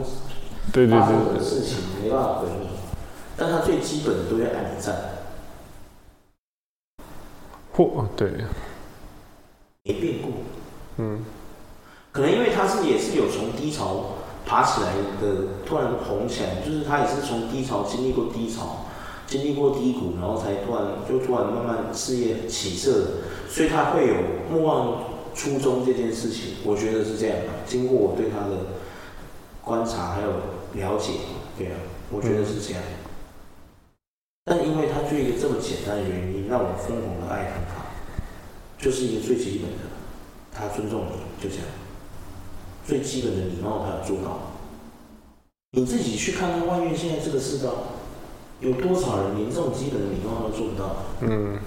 [0.72, 2.68] 对对对的事情没办法回你，
[3.36, 4.96] 但他最基本的都要按你赞。
[7.72, 8.32] 或对。
[9.84, 10.32] 没变过。
[10.98, 11.26] 嗯。
[12.12, 14.06] 可能因为他是也是有从低潮。
[14.46, 14.92] 爬起来
[15.22, 18.88] 的，突然红起来，就是他也是从低潮经历过低潮，
[19.26, 23.06] 经历过低谷，然后才突然就突然慢慢事业起色，
[23.48, 24.16] 所以他会有
[24.52, 24.98] 莫忘
[25.36, 27.38] 初衷这件事情，我觉得是这样。
[27.66, 28.58] 经过我对他的
[29.62, 30.30] 观察还有
[30.74, 31.14] 了解，
[31.58, 31.80] 对啊，
[32.12, 32.82] 我觉得是这样。
[34.46, 37.86] 但因为他就一个这么简单的原因，让我疯狂的爱上他，
[38.78, 39.90] 就是一个最基本的，
[40.52, 41.66] 他尊重你，就这样。
[42.86, 44.40] 最基本的礼貌，他有做到。
[45.72, 47.74] 你自己去看看外面现在这个世道，
[48.60, 50.98] 有多少人连这种基本的礼貌都做不到？
[51.22, 51.58] 嗯，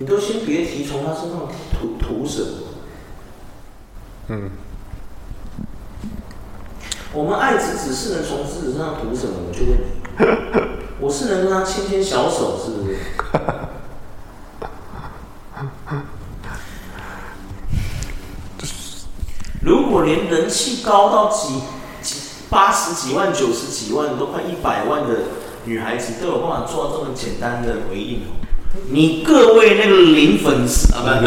[0.00, 1.40] 你都先别提从他身上
[1.78, 2.48] 图图什么。
[4.28, 4.50] 嗯，
[7.12, 9.34] 我们爱子只是能从子子身上图什么？
[9.46, 9.82] 我就问你，
[11.00, 12.96] 我是能跟他牵牵小手，是不是？
[19.60, 21.60] 如果连人气高到几
[22.00, 25.18] 几八十几万、九十几万，都快一百万的
[25.66, 28.22] 女孩子都有办法做到这么简单的回应，
[28.90, 31.26] 你各位那个零粉丝 啊，不是，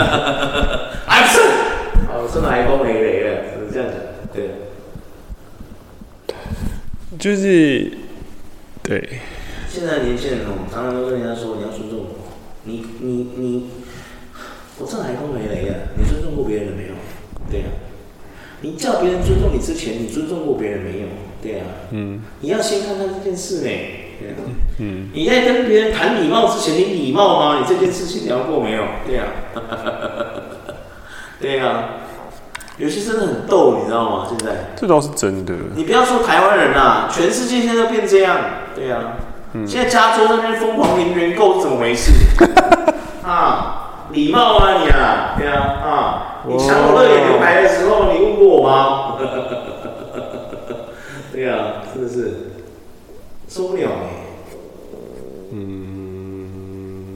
[1.08, 1.40] 哎，不是，
[2.10, 3.96] 哦，这还都没雷了，是这样子，
[4.34, 4.50] 对，
[7.20, 7.92] 就是，
[8.82, 9.20] 对。
[9.70, 12.06] 现在年轻人哦，常常都跟人家说，你要尊重我，
[12.64, 13.70] 你你你，
[14.78, 16.94] 我这还都没雷啊，你尊重过别人了没有？
[17.50, 17.92] 对呀、啊。
[18.62, 21.08] 你叫别人尊重你之前，你尊重过别人没有？
[21.42, 23.70] 对啊，嗯，你要先看看这件事呢，
[24.24, 24.36] 对啊，
[24.80, 27.60] 嗯，你在跟别人谈礼貌之前，你礼貌吗？
[27.60, 28.84] 你这件事情聊过没有？
[29.06, 29.28] 对啊，
[31.42, 31.84] 对啊，
[32.78, 34.26] 有些真的很逗，你知道吗？
[34.30, 35.54] 现在这倒是真的。
[35.76, 38.38] 你不要说台湾人啊，全世界现在都变这样，
[38.76, 39.18] 对啊，
[39.54, 42.12] 嗯，现在加州那边疯狂零元购是怎么回事？
[43.28, 43.80] 啊？
[44.12, 46.44] 礼貌吗你啊，对啊啊！
[46.46, 49.18] 你抢我乐眼牛排的时候，你问过我吗？
[51.32, 52.52] 对啊，真的是
[53.54, 54.10] 受不了哎。
[55.52, 57.16] 嗯，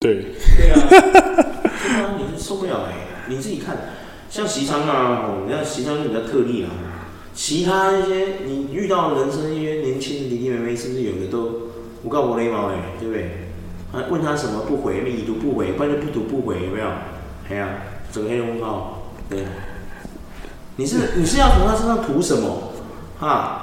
[0.00, 0.34] 对。
[0.56, 2.94] 对啊，对啊，你是受不了哎！
[3.28, 3.76] 你自己看，
[4.28, 6.70] 像席昌啊，哦，你看席昌就比较特例啊。
[7.34, 11.68] 其他一些你遇到人生一些年轻的弟弟妹妹，是不是有的都
[12.02, 13.30] 我告我雷毛哎，对不对？
[14.10, 16.88] 问他什么不回，你已读不回，不然就不读不回，有没有？
[17.48, 17.68] 哎呀，
[18.10, 19.44] 整个黑龙号，对。
[20.78, 22.65] 你是你是要从他身上图什么？
[23.20, 23.62] 啊？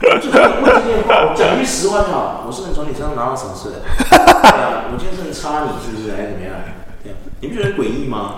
[0.00, 3.80] 就问这句话，我讲句实话就好，我是能从你身上拿到什么事的？
[4.10, 6.16] 对啊，我今天是能插你，是不是？
[6.16, 6.54] 还是怎么样？
[7.02, 8.34] 对，你不觉得很诡异吗？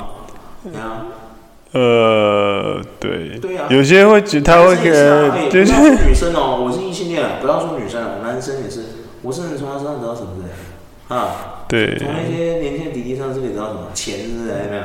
[0.65, 1.07] 对啊。
[1.73, 3.39] 呃，对。
[3.39, 3.67] 对啊。
[3.71, 4.91] 有些会觉得他会给，
[5.51, 8.81] 就是女生哦，我是异性恋，不要说女生了，男生也是，
[9.23, 11.15] 我是能从他身上得到什么的？
[11.15, 14.49] 啊，对，从那些年轻的弟弟上是可以得到什么钱，是不是？
[14.49, 14.83] 有没有？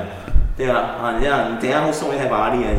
[0.58, 2.76] 对啊，啊，你这样，你等一下会送一台法拉利来，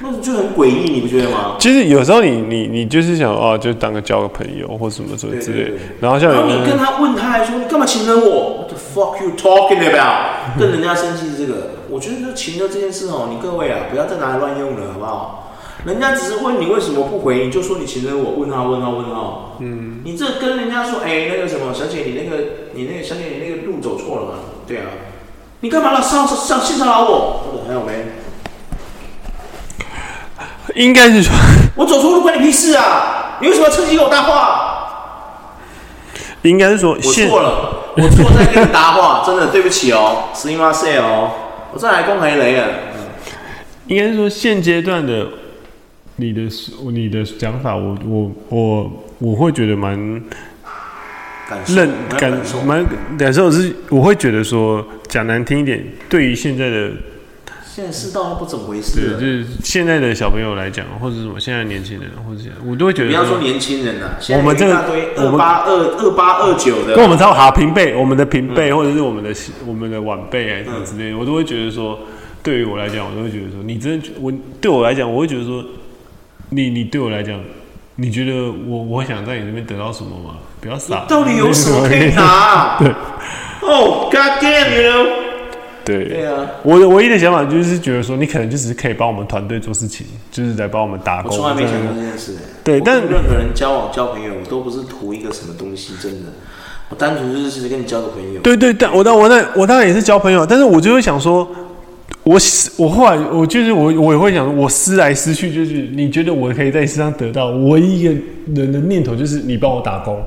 [0.00, 1.56] 那就很诡异，你不觉得吗？
[1.58, 10.58] 其实有时候你你你就是想啊，就当个交个朋友或什么什么之类的，然后像然后你跟他问他还说，你干嘛情人我？What the fuck you talking about？
[10.58, 15.42] 跟人家生气是这个，我觉得就情人这件事哦，你各位啊，不要再拿来乱用了，好不好？
[15.86, 19.56] 人家只是问你为什么不回，你就说你情人我，问他问号问号。
[19.60, 22.42] 嗯，你这跟人家说，哎、欸，那个什么小姐，你那个
[22.74, 24.32] 你那个小姐，你那个路走错了吗？
[24.66, 24.86] 对啊，
[25.60, 26.00] 你干嘛老？
[26.00, 27.64] 上上性骚扰我？
[27.66, 28.04] 还有没？
[30.75, 31.33] 应该是说，
[31.75, 33.37] 我走错路关你屁事啊！
[33.41, 34.67] 你为什么要趁机给我搭话？
[36.43, 41.31] 应该是说，我错了，我错在跟你搭话，真的对不起哦，すみません哦，
[41.73, 42.67] 我再来公开雷了。
[43.87, 45.27] 应该是说现阶段的。
[46.17, 46.41] 你的
[46.91, 49.97] 你的讲法我，我我我我会觉得蛮
[51.65, 51.89] 认
[52.19, 52.31] 感
[52.63, 52.85] 蛮
[53.17, 56.91] 感受是，我会觉得说讲难听一点，对于现在的
[57.76, 58.98] 现在世道都不怎么回事。
[58.98, 64.74] 对，就是现在的小朋友来讲，或者什么现在年轻人，或者我都会觉得，不要说年轻人了，我们这个
[65.18, 69.30] 二八二二八二九的，跟我们差不多好平辈，我们的平辈、嗯、或者是我们的
[69.66, 71.98] 我们的晚辈啊什么之类的，嗯、我都会觉得说，
[72.42, 75.62] 对于我来讲，我都会觉得说，你真的我对我来讲，我会觉得说，
[76.48, 77.38] 你你对我来讲，
[77.96, 80.38] 你觉得我我想在你那边得到什么吗？
[80.62, 82.78] 不要傻，到底有什么可以拿？
[82.80, 85.25] 对，哦、oh,，God damn，you know。
[85.86, 91.30] 对，对啊，我的唯一的想法就是觉得说，你可能就只是可以帮我们团队做事情，就是来帮我们打工。
[91.30, 92.32] 我从来没想过这件事。
[92.64, 96.32] 对，但任何人交往交朋友，我都不是图一个什么东西，真的，
[96.88, 98.40] 我单纯就是是跟你交个朋友。
[98.40, 101.48] 对对，但我当我那我当然也是交朋友，但是我就会想说，
[102.24, 102.36] 我
[102.76, 108.10] 我后来我就是我我也会想，我思来思去，就是你觉得我可以在你身上得到唯一一个
[108.56, 110.20] 人的念头，就是你帮我打工。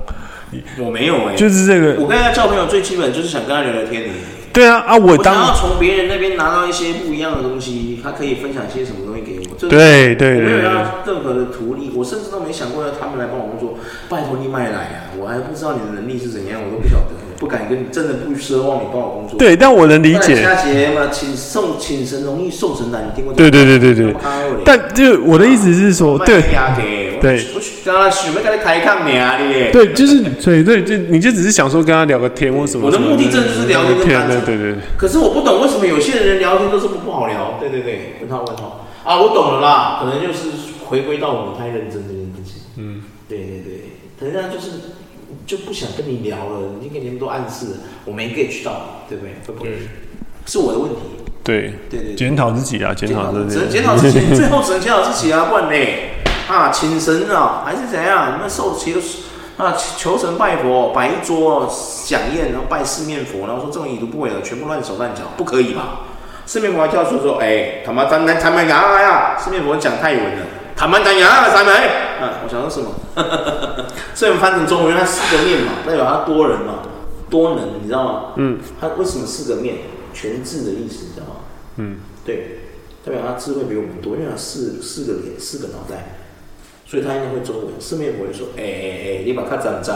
[0.79, 2.01] 我没有哎、欸，就是这个。
[2.01, 4.05] 我跟他交朋友最基本就是想跟他聊聊天。
[4.51, 4.97] 对啊啊！
[4.97, 9.55] 我当要从别人那边拿到一些不一样的东西，他可以分享一些什么东西给我。
[9.69, 13.77] 对对对，没有要任何的图利，我甚至都没想过要他们来帮我工作。
[14.09, 15.13] 拜托你买来啊！
[15.17, 19.39] 我还不知道你的能力是怎样，我都不晓得，不敢跟你，真的不奢望你帮我工作。
[19.39, 20.43] 对，但我能理解。
[20.43, 23.33] 佳节嘛，请送请神容易送神难，你听过？
[23.33, 24.15] 对对对对对。
[24.65, 26.43] 但就我的意思是说，对。
[27.21, 27.37] 对，
[27.83, 29.71] 刚刚准备跟他开抗你啊，你。
[29.73, 32.85] 对，就是，对对，就你就只是想说跟他聊个天或什么。
[32.85, 34.75] 我的目的真的是聊天，对对对。
[34.97, 37.57] 可是我不懂为什么有些人聊天都这么不好聊。
[37.59, 38.63] 对对对，问他问他
[39.03, 40.47] 啊，我懂了啦，可能就是
[40.85, 42.61] 回归到我们太认真这件事情。
[42.77, 43.63] 嗯，对对
[44.19, 44.71] 对，人家就是
[45.45, 47.67] 就不想跟你聊了，你给你们都暗示，
[48.05, 49.33] 我没 get 到，对不对？
[49.47, 49.69] 会不会？
[50.45, 50.97] 是我的问题。
[51.43, 55.75] 对对对，检讨自己啊，检讨自己，检讨自己，最后只能检讨自己啊，不然呢？
[56.47, 58.33] 啊，请神啊，还是怎样？
[58.35, 58.95] 你们受祈
[59.57, 66.01] 啊，求神拜佛，摆一桌享宴，然后拜四面佛，然后说这种已读不回的，全部乱手乱脚，不可以吧？
[66.45, 70.41] 四面佛还跳出说：“哎，他妈咱咱咱们啊呀！”四面佛讲泰文的，
[70.75, 72.89] 他们咱呀咱们，啊，我想说什么？
[74.15, 76.79] 所以我们翻成中文，它四个面嘛，代表他多人嘛，
[77.29, 78.23] 多能，你知道吗？
[78.35, 78.59] 嗯。
[78.79, 79.75] 他为什么四个面？
[80.13, 81.35] 全智的意思，你知道吗？
[81.77, 81.97] 嗯。
[82.25, 82.59] 对，
[83.05, 86.15] 代表他智慧比我们多，因为他四四个脸，四个脑袋。
[86.85, 89.93] 所以他应该会中文，四面佛会说：“哎哎哎，你把他斩在，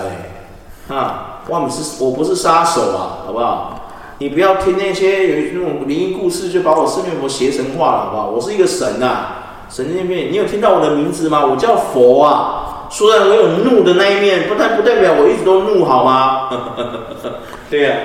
[0.96, 3.80] 啊，我们是，我不是杀手啊，好不好？
[4.20, 8.30] 你不要听那些有那种灵异故事，就把我四面佛邪神化了，好不好？
[8.30, 11.44] 我是一个神啊，神经病，你有听到我的名字吗？
[11.44, 12.73] 我叫佛啊。
[12.94, 16.50] 虽然我有怒的那一面，不但不代表我一直都怒，好吗？
[17.70, 18.00] 对呀、啊，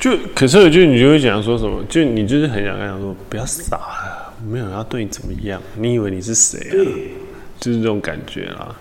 [0.00, 1.84] 就可是就你就会讲说什么？
[1.88, 6.72] 就你就是很想跟他说，不要傻了，没有人要对你怎么样，你以为你是谁啊？”
[7.60, 8.74] 就是这种感觉啦，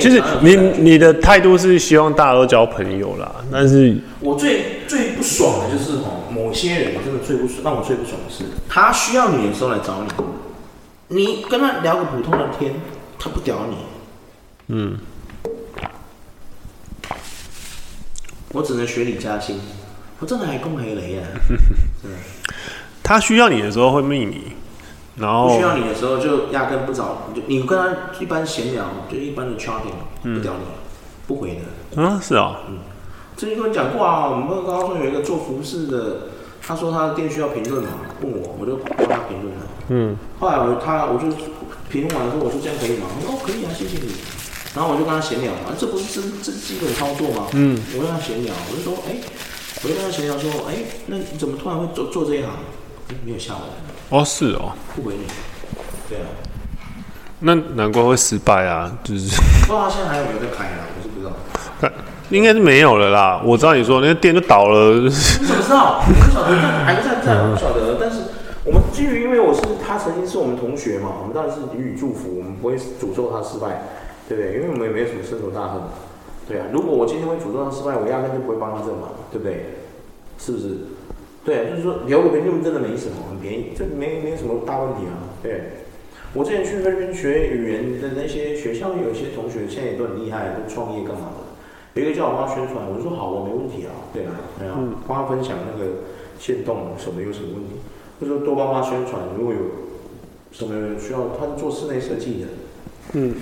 [0.00, 10.02] 就是你你的态度是希望大家都交朋友啦，但是我最最不爽的就是哦，某些人真的最不爽，让我最不爽的是，他需要你的时候来找
[11.08, 12.72] 你，你跟他聊个普通的天，
[13.18, 13.76] 他不屌你，
[14.68, 14.98] 嗯，
[18.52, 19.60] 我只能学李嘉欣，
[20.20, 21.26] 我真的还攻黑雷啊，
[23.02, 24.52] 他需要你的时候会密你。
[25.16, 29.94] 然后不需要你的时候，就压根不找，就你跟他一般闲聊，就一般的 chatting，
[30.24, 30.64] 不屌你，
[31.28, 31.60] 不回的。
[31.94, 32.62] 嗯，是啊。
[32.68, 32.78] 嗯，
[33.36, 36.16] 之前跟你讲过啊，我们高高中有一个做服饰的，
[36.60, 37.90] 他说他的店需要评论嘛，
[38.22, 39.60] 问我，我就帮他评论了。
[39.90, 40.16] 嗯。
[40.40, 41.28] 后来我他我就
[41.88, 43.06] 评论完了之后，我说这样可以吗？
[43.14, 44.10] 他说哦可以啊，谢谢你。
[44.74, 47.46] 然后我就跟他闲聊嘛，这不是真真基本操作吗？
[47.52, 47.80] 嗯。
[47.96, 49.14] 我跟他闲聊，我就说哎，
[49.82, 50.74] 我就跟他闲聊说哎，
[51.06, 52.50] 那你怎么突然会做做这一行？
[53.24, 53.62] 没有下文。
[54.10, 55.24] 哦，是哦，不回你，
[56.08, 56.26] 对啊，
[57.40, 59.28] 那难怪会失败啊，就是。
[59.62, 60.88] 不知道他现在还有没有在开啊？
[60.96, 61.32] 我是不知道。
[61.80, 61.92] 看，
[62.30, 63.40] 应该是没有了啦。
[63.44, 65.00] 我知道你说那个店就倒了。
[65.04, 66.02] 你怎么知道？
[66.06, 67.96] 我不晓得，还在在，我不晓得。
[68.00, 68.22] 但是
[68.64, 73.82] 我们基于因为我是他曾经是我们同学嘛，我们当然是予以祝福，我们不会诅咒他失败，
[74.28, 74.54] 对不对？
[74.54, 75.82] 因为我们也没有什么深仇大恨，
[76.48, 76.66] 对啊。
[76.72, 79.82] 如果我今天会主动的失败，我压根就不会帮他这个忙，对不对？
[80.38, 80.68] 是不是？
[81.44, 85.36] 对，就是说留个朋友真的没什么，很便宜，这没没什么大问题啊。
[85.42, 85.84] 对，
[86.32, 92.00] 我之前去菲律宾学语言的那些学校，有一些同学现在也都很厉害，都创业干嘛的。
[92.00, 93.92] 有一个叫我帮他宣传，我就说好，我没问题啊。
[94.12, 94.74] 对啊，对啊，
[95.06, 95.90] 帮他分享那个
[96.40, 97.76] 线动什么有什么问题，
[98.20, 99.60] 就说多帮他宣传，如果有
[100.50, 102.48] 什么需要，他是做室内设计的。
[103.12, 103.34] 嗯，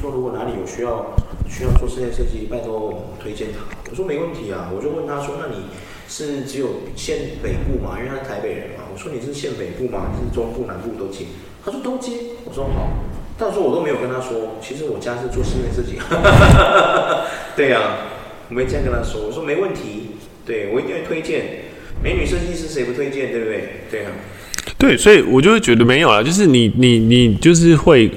[0.00, 1.14] 他说如果哪里有需要
[1.46, 3.58] 需要做室内设计，拜托我推荐他。
[3.90, 5.64] 我说没问题啊，我就问他说，那你。
[6.12, 7.96] 是只有县北部嘛？
[7.96, 8.82] 因为他是台北人嘛。
[8.92, 10.10] 我说你是县北部吗？
[10.18, 11.26] 是中部、南部都接？
[11.64, 12.34] 他说都接。
[12.44, 12.90] 我说好，
[13.38, 16.00] 但是我都没有跟他说，其实我家是做室内设计。
[17.54, 17.98] 对呀、啊，
[18.48, 19.24] 我没这样跟他说。
[19.24, 21.70] 我说没问题，对我一定会推荐
[22.02, 23.30] 美女设计师，谁不推荐？
[23.30, 23.68] 对不对？
[23.88, 24.10] 对啊。
[24.76, 28.10] 对，所以我就会觉得没有了，就是你你你就是会，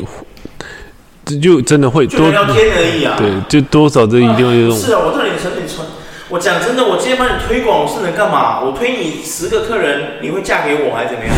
[1.39, 3.15] 就真的会多聊天而已啊。
[3.17, 4.71] 对，就多少这一定会用。
[4.71, 5.85] 是啊，我这里成你穿。
[6.29, 8.59] 我讲真的，我今天帮你推广，我是能干嘛？
[8.61, 11.33] 我推你十个客人，你会嫁给我还是怎么样？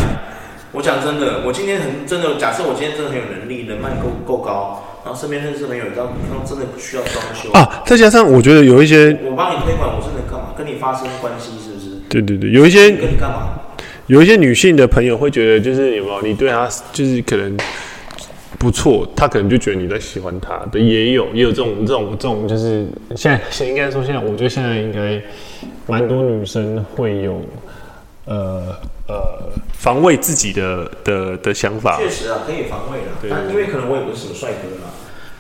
[0.72, 7.84] 我讲真的，我今天很真的，假设我今天真的很有能力，人脉够够高，然后身边认识朋友，到他们真的不需要装修啊。
[7.86, 10.54] 再加上我觉得有一些，我帮你推广，我是能干嘛？
[10.58, 12.00] 跟你发生关系是不是？
[12.08, 13.50] 对对对，有一些跟你干嘛？
[14.08, 17.58] 有一些女性的朋友会觉得，就是有没有你对她就是可能。
[18.66, 25.22] 不错，他可能就觉得你在喜欢他的，也有也有这种这种这种，就是现在现应该说现在，我觉得现在应该
[25.86, 27.40] 蛮多女生会有
[28.26, 28.76] 呃
[29.08, 32.00] 呃防卫自己的的的想法。
[32.00, 34.90] 确实啊，可以防卫的，但因为可能我也不是什么帅哥嘛。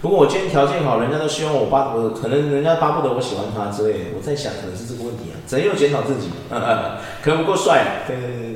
[0.03, 4.05] 不过我今天条件好，人家都希望我巴不得，可能人家巴不得我喜欢他之类的。
[4.15, 8.03] 我在想，可能是这个问题啊，只能又检讨自己，呵 呵可能不够帅。
[8.05, 8.54] 对对。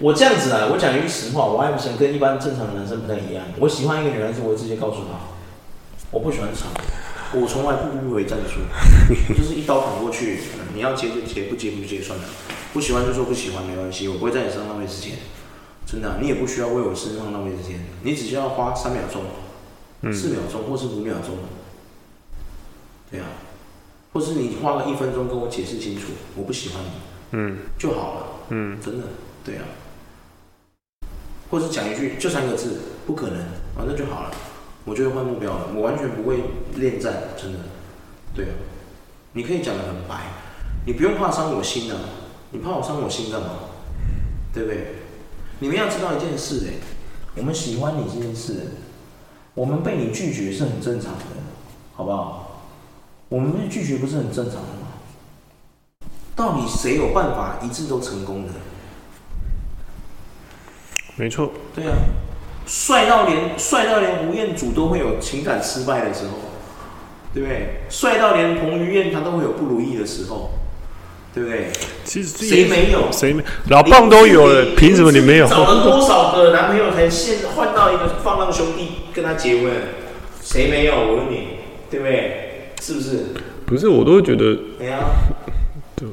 [0.00, 3.44] 我这样子啊，我讲一句实话，我爱不成跟一般正常的男生不太一样。
[3.58, 5.18] 我喜欢一个女孩子，我会直接告诉她，
[6.10, 6.68] 我不喜欢长，
[7.40, 8.60] 我从来不迂回战术，
[9.34, 10.40] 就是一刀砍过去。
[10.74, 12.24] 你要接就接，不接不接算了。
[12.72, 15.12] 不喜欢就说不喜欢，没关系，我不会在你身上浪费时间。
[15.86, 19.22] 真的、啊，你也不需要为我身上浪费时间，你只需要花三秒钟、
[20.12, 21.36] 四秒钟或是五秒钟，
[23.10, 23.26] 对啊，
[24.12, 26.90] 或是你花个一分钟跟我解释清楚，我不喜欢你，
[27.30, 29.04] 嗯，就好了，嗯，真的，
[29.44, 29.62] 对啊。
[31.54, 33.38] 或者讲一句就三个字，不可能，
[33.76, 34.30] 反正就好了。
[34.84, 36.40] 我就会换目标了，我完全不会
[36.74, 37.60] 恋战，真的。
[38.34, 38.50] 对啊，
[39.34, 40.32] 你可以讲得很白，
[40.84, 41.96] 你不用怕伤我心啊。
[42.50, 43.50] 你怕我伤我心干嘛？
[44.52, 44.96] 对不对？
[45.60, 46.72] 你们要知道一件事，哎，
[47.36, 48.72] 我们喜欢你这件事，
[49.54, 51.20] 我们被你拒绝是很正常的，
[51.94, 52.64] 好不好？
[53.28, 56.08] 我们被拒绝不是很正常的吗？
[56.34, 58.52] 到底谁有办法一次都成功的？
[61.16, 61.92] 没错，对啊，
[62.66, 66.32] 帅到连帅到连吴彦祖都会有情感失败的时候，
[67.32, 67.82] 对不对？
[67.88, 70.50] 帅到连彭于晏他都会有不如意的时候，
[71.32, 71.70] 对不对？
[72.04, 73.12] 其实谁没有？
[73.12, 73.44] 谁没？
[73.68, 75.46] 老棒都有了，凭什么你没有？
[75.46, 79.70] 找了多少个男朋友才现换到一个放浪兄弟跟他结婚？
[80.42, 80.94] 谁没有？
[80.96, 81.58] 我问你，
[81.90, 82.72] 对不对？
[82.82, 83.26] 是不是？
[83.66, 84.58] 不是，我都会觉得。
[84.80, 84.98] 哎呀，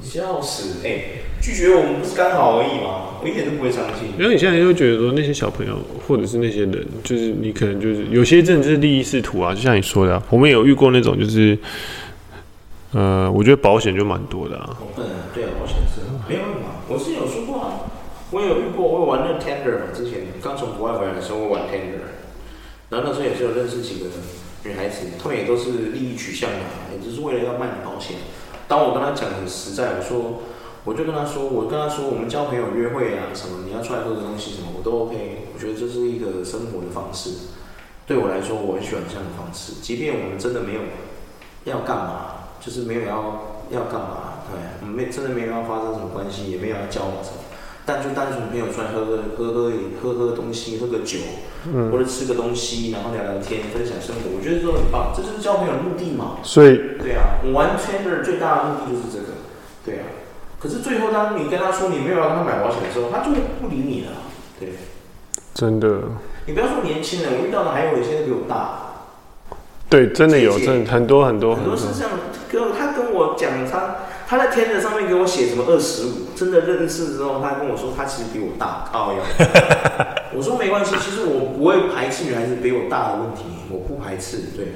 [0.03, 0.85] 笑死！
[0.85, 1.21] 哎。
[1.41, 3.17] 拒绝我们不是刚好而已吗？
[3.21, 4.13] 我一点都不会伤心。
[4.17, 5.75] 因为你现在就觉得说那些小朋友
[6.07, 11.57] 或者是那些人，就是你可能就是有些真的是利益识途啊，就像你说的、啊，我们有遇过那种就是，
[12.93, 14.77] 呃，我觉得保险就蛮多的啊。
[14.97, 16.85] 嗯，对啊，保险是没有嘛。
[16.87, 17.89] 我是有说过啊，
[18.29, 19.85] 我有遇过，我有玩那个 Tender 嘛。
[19.93, 22.05] 之前刚从国外回来的时候，我玩 Tender，
[22.89, 24.05] 然后那时候也是有认识几个
[24.63, 26.57] 女孩子，她们也都是利益取向的，
[26.93, 28.17] 也就是为了要卖你保险。
[28.67, 30.41] 当我跟她讲很实在，我说。
[30.83, 35.47] 我就跟他说，我跟他说，我们交朋友约会啊，什么你要出来喝个东西什么，我都 OK。
[35.53, 37.53] 我觉得这是一个生活的方式，
[38.07, 39.73] 对我来说，我很喜欢这样的方式。
[39.81, 40.81] 即便我们真的没有
[41.65, 47.45] 要干嘛，就是没有要要干嘛，对，我们没真的没有要发生什么关系，也没有要交往什么，
[47.85, 49.71] 但就单纯朋友出来喝喝喝喝
[50.01, 51.19] 喝喝东西，喝个酒，
[51.91, 55.13] 或者吃个东西，然后聊聊天，分享生活，我觉得都很棒。
[55.15, 56.41] 这就是交朋友的目的嘛。
[56.41, 59.37] 所以，对啊，我玩 Tinder 最大的目的就是这个，
[59.85, 60.05] 对啊。
[60.61, 64.11] 可是最后，当你跟他说你没有让他买保险的时候，他就不理你了。
[64.59, 64.69] 对，
[65.55, 66.01] 真的。
[66.45, 68.91] 你不要说年轻人，我遇到的还有一些比我大。
[69.89, 72.11] 对，真的有，真的很多很多很多是这样。
[72.47, 73.95] 跟他跟我讲，他
[74.27, 78.85] 他在 Tinder 上面给我写什么二十五，真的认识之后，他跟我说他其实比我大。
[78.91, 79.19] 靠呀！
[80.37, 84.37] 我说没关系，其实我不会排斥女孩子比我大的问题，我不排斥。
[84.55, 84.67] 对，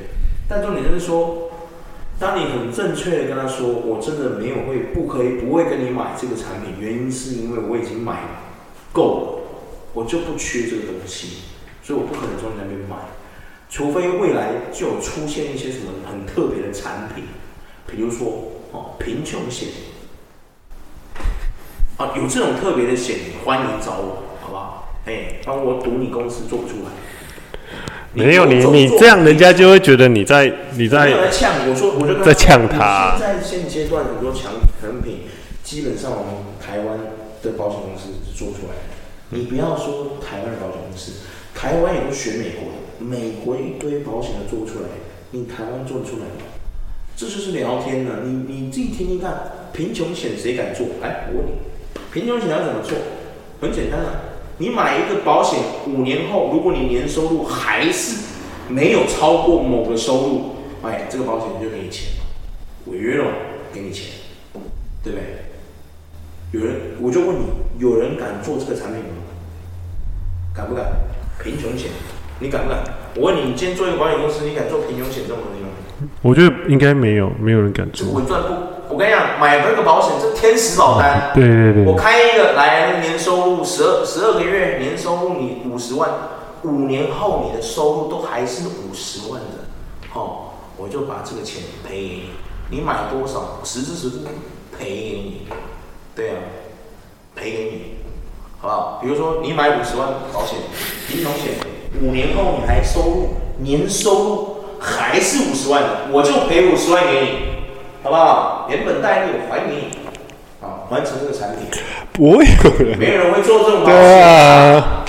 [0.50, 1.45] 但重点就是说。
[2.18, 8.22] 当你很正确的跟他说，我真的没有会不可以不会跟你买这个产品，原因是因为我已经买
[8.94, 9.40] 够了，
[9.94, 11.44] 我就不缺这个东西，
[11.84, 12.96] 所以我不可能从你那边买，
[13.70, 17.26] 除非未来就出现一些什么很特别的产品，
[17.86, 18.28] 比如说
[18.72, 19.68] 哦贫穷险，
[21.98, 24.98] 啊有这种特别的险，欢迎找我，好不好？
[25.06, 26.92] 哎，帮我赌你公司做不出来。
[28.16, 31.52] 没有你，你这样人家就会觉得你在你在在呛。
[31.68, 33.18] 我说，我就在呛他。
[33.20, 35.24] 现在现阶段很多强产品，
[35.64, 36.98] 基本上我们台湾
[37.44, 38.76] 的保险公司做出来。
[39.30, 41.12] 你不要说台湾的保险公司，
[41.54, 44.88] 台湾也不学美国，美国一堆保险都做不出来，
[45.32, 46.48] 你台湾做得出来吗？
[47.18, 48.22] 这就是聊天呢。
[48.24, 50.88] 你你自己听听看，贫穷险谁敢做？
[51.02, 51.52] 哎，我问你，
[52.14, 52.98] 贫穷险要怎么做？
[53.62, 54.25] 很简单啊。
[54.58, 58.24] 你买一个保险，五年后，如果你年收入还是
[58.70, 62.12] 没有超过某个收入，哎，这个保险就给你钱，
[62.86, 63.26] 违约了，
[63.74, 64.14] 给你钱，
[65.04, 65.24] 对不对？
[66.52, 67.46] 有人，我就问你，
[67.80, 69.10] 有人敢做这个产品吗？
[70.56, 70.86] 敢不敢？
[71.44, 71.92] 贫穷险，
[72.40, 72.82] 你敢不敢？
[73.16, 75.70] 我问你，你今天做一个保险公司，你敢做贫穷险这种东西吗？
[76.22, 78.10] 我觉得应该没有，没有人敢做。
[78.14, 78.75] 稳赚不？
[78.90, 81.32] 我跟你讲，买这个保险，是天使保单。
[81.34, 81.86] 对对对。
[81.86, 86.10] 我开一个来，年收入十二十二个月，年收入你五十万，
[86.64, 89.66] 五年后你的收入都还是五十万的，
[90.14, 92.04] 哦，我就把这个钱赔给
[92.70, 94.20] 你，你买多少，实支实付
[94.78, 95.48] 赔给你，
[96.16, 96.36] 对啊，
[97.36, 97.96] 赔给你。
[98.62, 99.00] 好不好？
[99.02, 100.58] 比如说你买五十万保险，
[101.08, 101.54] 贫穷险，
[102.02, 103.30] 五年后你还收入
[103.60, 107.55] 年收入还是五十万的，我就赔五十万给你，
[108.06, 108.68] 好不好？
[108.70, 109.88] 连本带利我还给你，
[110.62, 111.66] 好，完成这个产品。
[112.14, 113.84] 不会有人，没有人会做这种。
[113.84, 115.04] 对啊，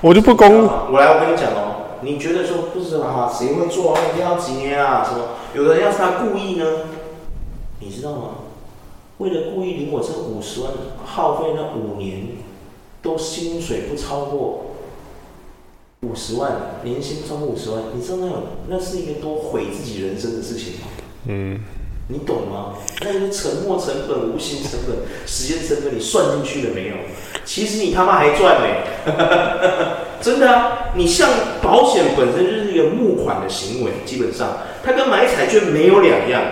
[0.00, 0.62] 我就不公。
[0.92, 4.00] 我来，我跟你讲哦，你觉得说不知道啊，谁会做啊？
[4.08, 5.04] 一定要几年啊？
[5.04, 5.30] 什么？
[5.52, 6.64] 有的人要是他故意呢？
[7.80, 8.22] 你知道吗？
[9.18, 10.70] 为了故意领我这五十万，
[11.04, 12.28] 耗费那五年。
[13.02, 14.66] 都薪水不超过
[16.02, 16.52] 五十万，
[16.84, 18.34] 年薪不超过五十万，你知道那有
[18.68, 20.86] 那是一个多毁自己人生的事情吗？
[21.26, 21.60] 嗯，
[22.08, 22.74] 你懂吗？
[23.00, 24.96] 那些沉没成本、无形成本、
[25.26, 26.94] 时间成本，你算进去了没有？
[27.44, 28.82] 其实你他妈还赚没？
[30.20, 30.92] 真的啊！
[30.94, 31.28] 你像
[31.60, 36.42] 保险本身就是一个募款的行为，基本上它跟买彩券没有两样，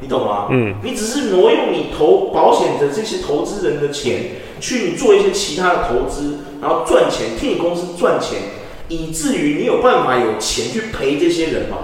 [0.00, 0.48] 你懂吗？
[0.50, 4.30] 嗯，你只是挪用你投保险的这些投资人的钱。
[4.60, 8.40] 去你做一些其他的投资，然后赚钱，替你公司赚钱，
[8.88, 11.78] 以至于你有办法有钱去赔这些人嘛？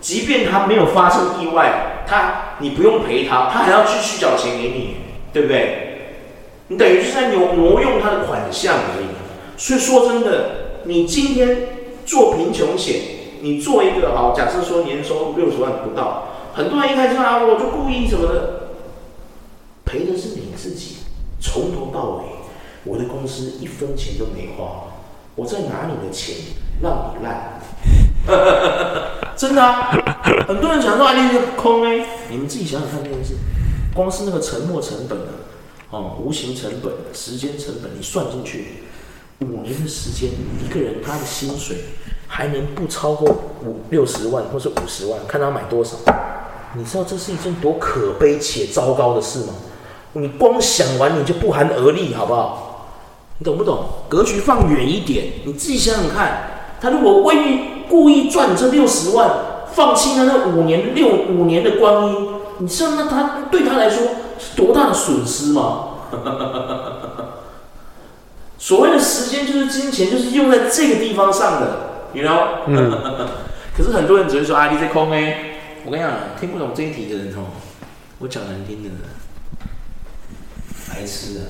[0.00, 4.96] 即便他没有发生意外，他你不用赔他，他还要继续缴钱给你，
[5.32, 5.86] 对不对？
[6.66, 9.06] 你等于就是在挪挪用他的款项而已。
[9.56, 11.56] 所以说真的，你今天
[12.04, 12.96] 做贫穷险，
[13.40, 18.60] 你做一个好，假设说年收入六十万不到，很多人一开始啊，我就故意什么的，
[19.84, 20.96] 赔的是你自己。
[21.42, 22.24] 从头到尾，
[22.84, 24.84] 我的公司一分钱都没花，
[25.36, 26.36] 我在拿你的钱
[26.82, 27.60] 让你烂，
[29.36, 29.90] 真的啊！
[30.46, 33.34] 很多人想说啊，你这空哎，你们自己想想看这件事，
[33.94, 35.32] 光是那个沉没成本啊，
[35.90, 38.84] 哦，无形成本、时间成本，你算进去，
[39.40, 40.30] 五年的时间，
[40.62, 41.78] 一个人他的薪水
[42.28, 43.30] 还能不超过
[43.64, 45.96] 五六十万或是五十万，看他买多少，
[46.74, 49.54] 你知道这是一件多可悲且糟糕的事吗？
[50.12, 52.88] 你光想完你就不寒而栗，好不好？
[53.38, 53.86] 你懂不懂？
[54.08, 59.30] 格局放远一点，你自己想想看，他如果为你故意赚这六十万，
[59.74, 62.28] 放弃他那五年六五年的光阴，
[62.58, 64.02] 你知道那他对他来说
[64.38, 65.88] 是多大的损失吗？
[68.56, 72.60] 所谓的时间就是金钱，就是用在这个地方上的，你知道？
[72.66, 72.90] 嗯。
[73.76, 75.46] 可是很多人只会说啊，你在空哎。
[75.86, 77.46] 我跟你讲，听不懂这一题的人哦，
[78.18, 78.90] 我讲难听的。
[80.90, 81.40] 白痴啊，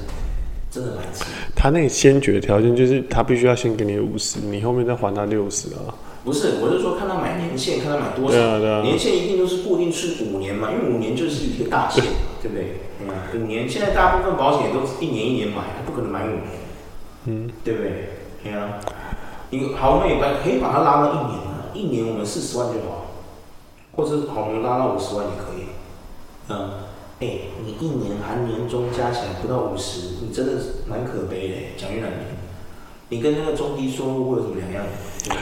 [0.70, 1.24] 真的白痴！
[1.57, 5.91] 他那个先决条件就是他必须要先给你五十，你后面再还他六十啊。
[6.30, 8.30] 不是，我是说看他买年限，看他买多少。
[8.30, 8.82] 对啊，对啊。
[8.82, 12.04] 年限一定都是固定是五年嘛，因为五年就是一个大限，
[12.40, 12.76] 对不对？
[13.00, 13.68] 嗯，五年。
[13.68, 16.44] 现在大部分保险都是一年一年买，他不可能买五年。
[17.24, 18.10] 嗯，对不对？
[18.44, 18.78] 对啊。
[19.50, 23.10] 你好，我们也可以把它拉到一年啊，一年我们四十万就好，
[23.96, 25.64] 或者好，我们拉到五十万也可以。
[26.48, 26.70] 嗯。
[27.18, 31.54] 哎、欸，你一年含年终加起来不到五十，你真的是蛮可悲的。
[31.76, 32.38] 讲句难听，
[33.08, 34.84] 你跟那个中低收入会有什么两样？
[35.28, 35.36] 对，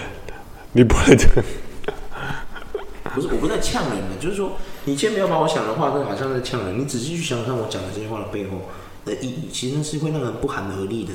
[0.73, 1.45] 你不会这样。
[3.15, 4.53] 不是，我不在呛人的，就是说，
[4.85, 6.79] 你先不要把我想的话，那好像在呛人。
[6.79, 8.63] 你仔细去想想看，我讲的这些话的背后
[9.05, 11.13] 的意义，其实是会让人不寒而栗的。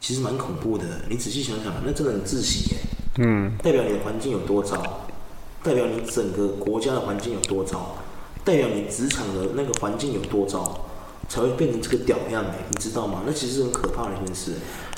[0.00, 0.84] 其实蛮恐怖的。
[1.08, 2.76] 你仔细想想，那真的很窒息耶。
[3.18, 3.52] 嗯。
[3.62, 5.06] 代表你的环境有多糟？
[5.62, 7.96] 代表你整个国家的环境有多糟？
[8.44, 10.86] 代表你职场的那个环境有多糟，
[11.28, 13.22] 才会变成这个屌样哎，你知道吗？
[13.26, 14.52] 那其实是很可怕的一件事。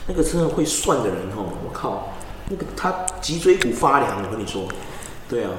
[0.06, 2.12] 那个真的会算的人哦，我靠，
[2.49, 4.66] 那个他脊椎骨发凉，我跟你说，
[5.28, 5.51] 对啊，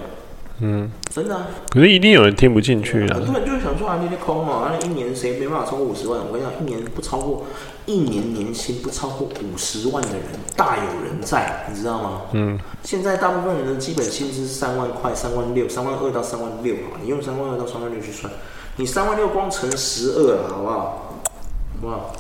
[0.60, 1.48] 嗯，真的啊。
[1.70, 3.16] 可是一定有人听不进去啊。
[3.16, 6.20] 很多人就是想说啊，你在空嘛，那一年谁没办法超过五十万？
[6.26, 7.46] 我跟你讲，一年不超过。
[7.86, 10.22] 一年年薪不超过五十万的人
[10.56, 12.22] 大有人在，你知道吗？
[12.32, 12.58] 嗯。
[12.82, 18.32] 现在大部分人的基本薪资是三万块、三万六、三万二到三万六，你用三万二到三万六去算，
[18.78, 20.80] 你三万六光乘十二了，好不好？
[20.80, 22.16] 好不好？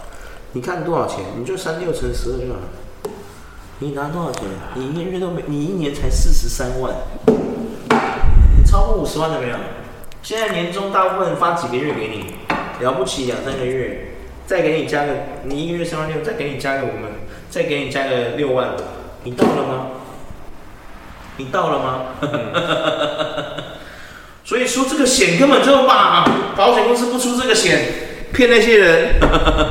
[0.51, 1.23] 你看多少钱？
[1.39, 2.67] 你就三六乘十二就好了。
[3.83, 4.43] 你拿多少钱？
[4.75, 6.93] 你一个月都没，你一年才四十三万。
[7.27, 9.57] 你超过五十万了没有？
[10.21, 12.35] 现在年终大部分发几个月给你？
[12.81, 14.11] 了不起两三个月。
[14.45, 15.11] 再给你加个，
[15.43, 17.11] 你一个月三万六，再给你加个我们，
[17.49, 18.69] 再给你加个六万，
[19.23, 19.87] 你到了吗？
[21.35, 22.05] 你到了吗？
[24.45, 26.23] 所以说这个险根本就骂，
[26.55, 27.81] 保险公司不出这个险，
[28.33, 29.15] 骗那些人，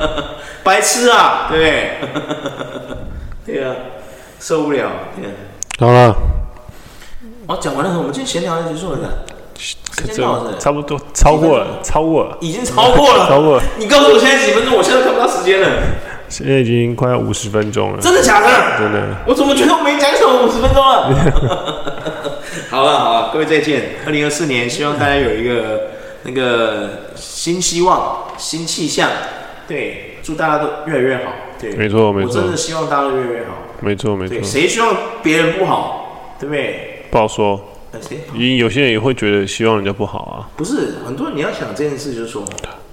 [0.63, 1.91] 白痴啊，对不对？
[3.61, 3.75] 对啊，
[4.43, 4.91] 受不了。
[5.15, 5.33] 对啊。
[5.79, 6.17] 好了。
[7.47, 8.99] 哦，讲完了，我们今天闲聊就结束了。
[9.57, 9.77] 时
[10.09, 13.63] 间到了，差不多超过了，超过了，已经超过了， 超过了。
[13.79, 14.77] 你告诉我现在几分钟？
[14.77, 15.69] 我现在看不到时间了。
[16.29, 18.01] 现在已经快要五十分钟了。
[18.01, 18.49] 真的假的？
[18.79, 19.17] 真的。
[19.27, 21.05] 我怎么觉得我没讲什么五十分钟 了？
[22.71, 23.97] 好了好了，各位再见。
[24.07, 25.91] 二零二四年，希望大家有一个
[26.25, 29.09] 那个新希望、新气象。
[29.69, 31.33] 对，祝大家都越来越好。
[31.61, 32.29] 对，没错没错。
[32.29, 33.53] 我真的希望大家都越来越好。
[33.83, 34.43] 没错没错。
[34.43, 36.35] 谁希望别人不好？
[36.39, 37.05] 对不对？
[37.11, 37.61] 不好说。
[38.35, 40.49] 因有些人也会觉得希望人家不好啊。
[40.57, 42.43] 不是，很多人你要想这件事，就是说，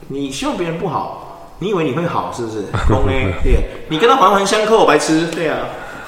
[0.09, 2.63] 你希望别人不好，你以为你会好，是不是？
[3.41, 5.27] 对，你跟他环环相扣，白痴。
[5.27, 5.59] 对啊。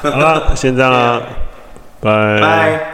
[0.01, 1.21] 好了，先这样啦，
[2.01, 2.91] 拜拜。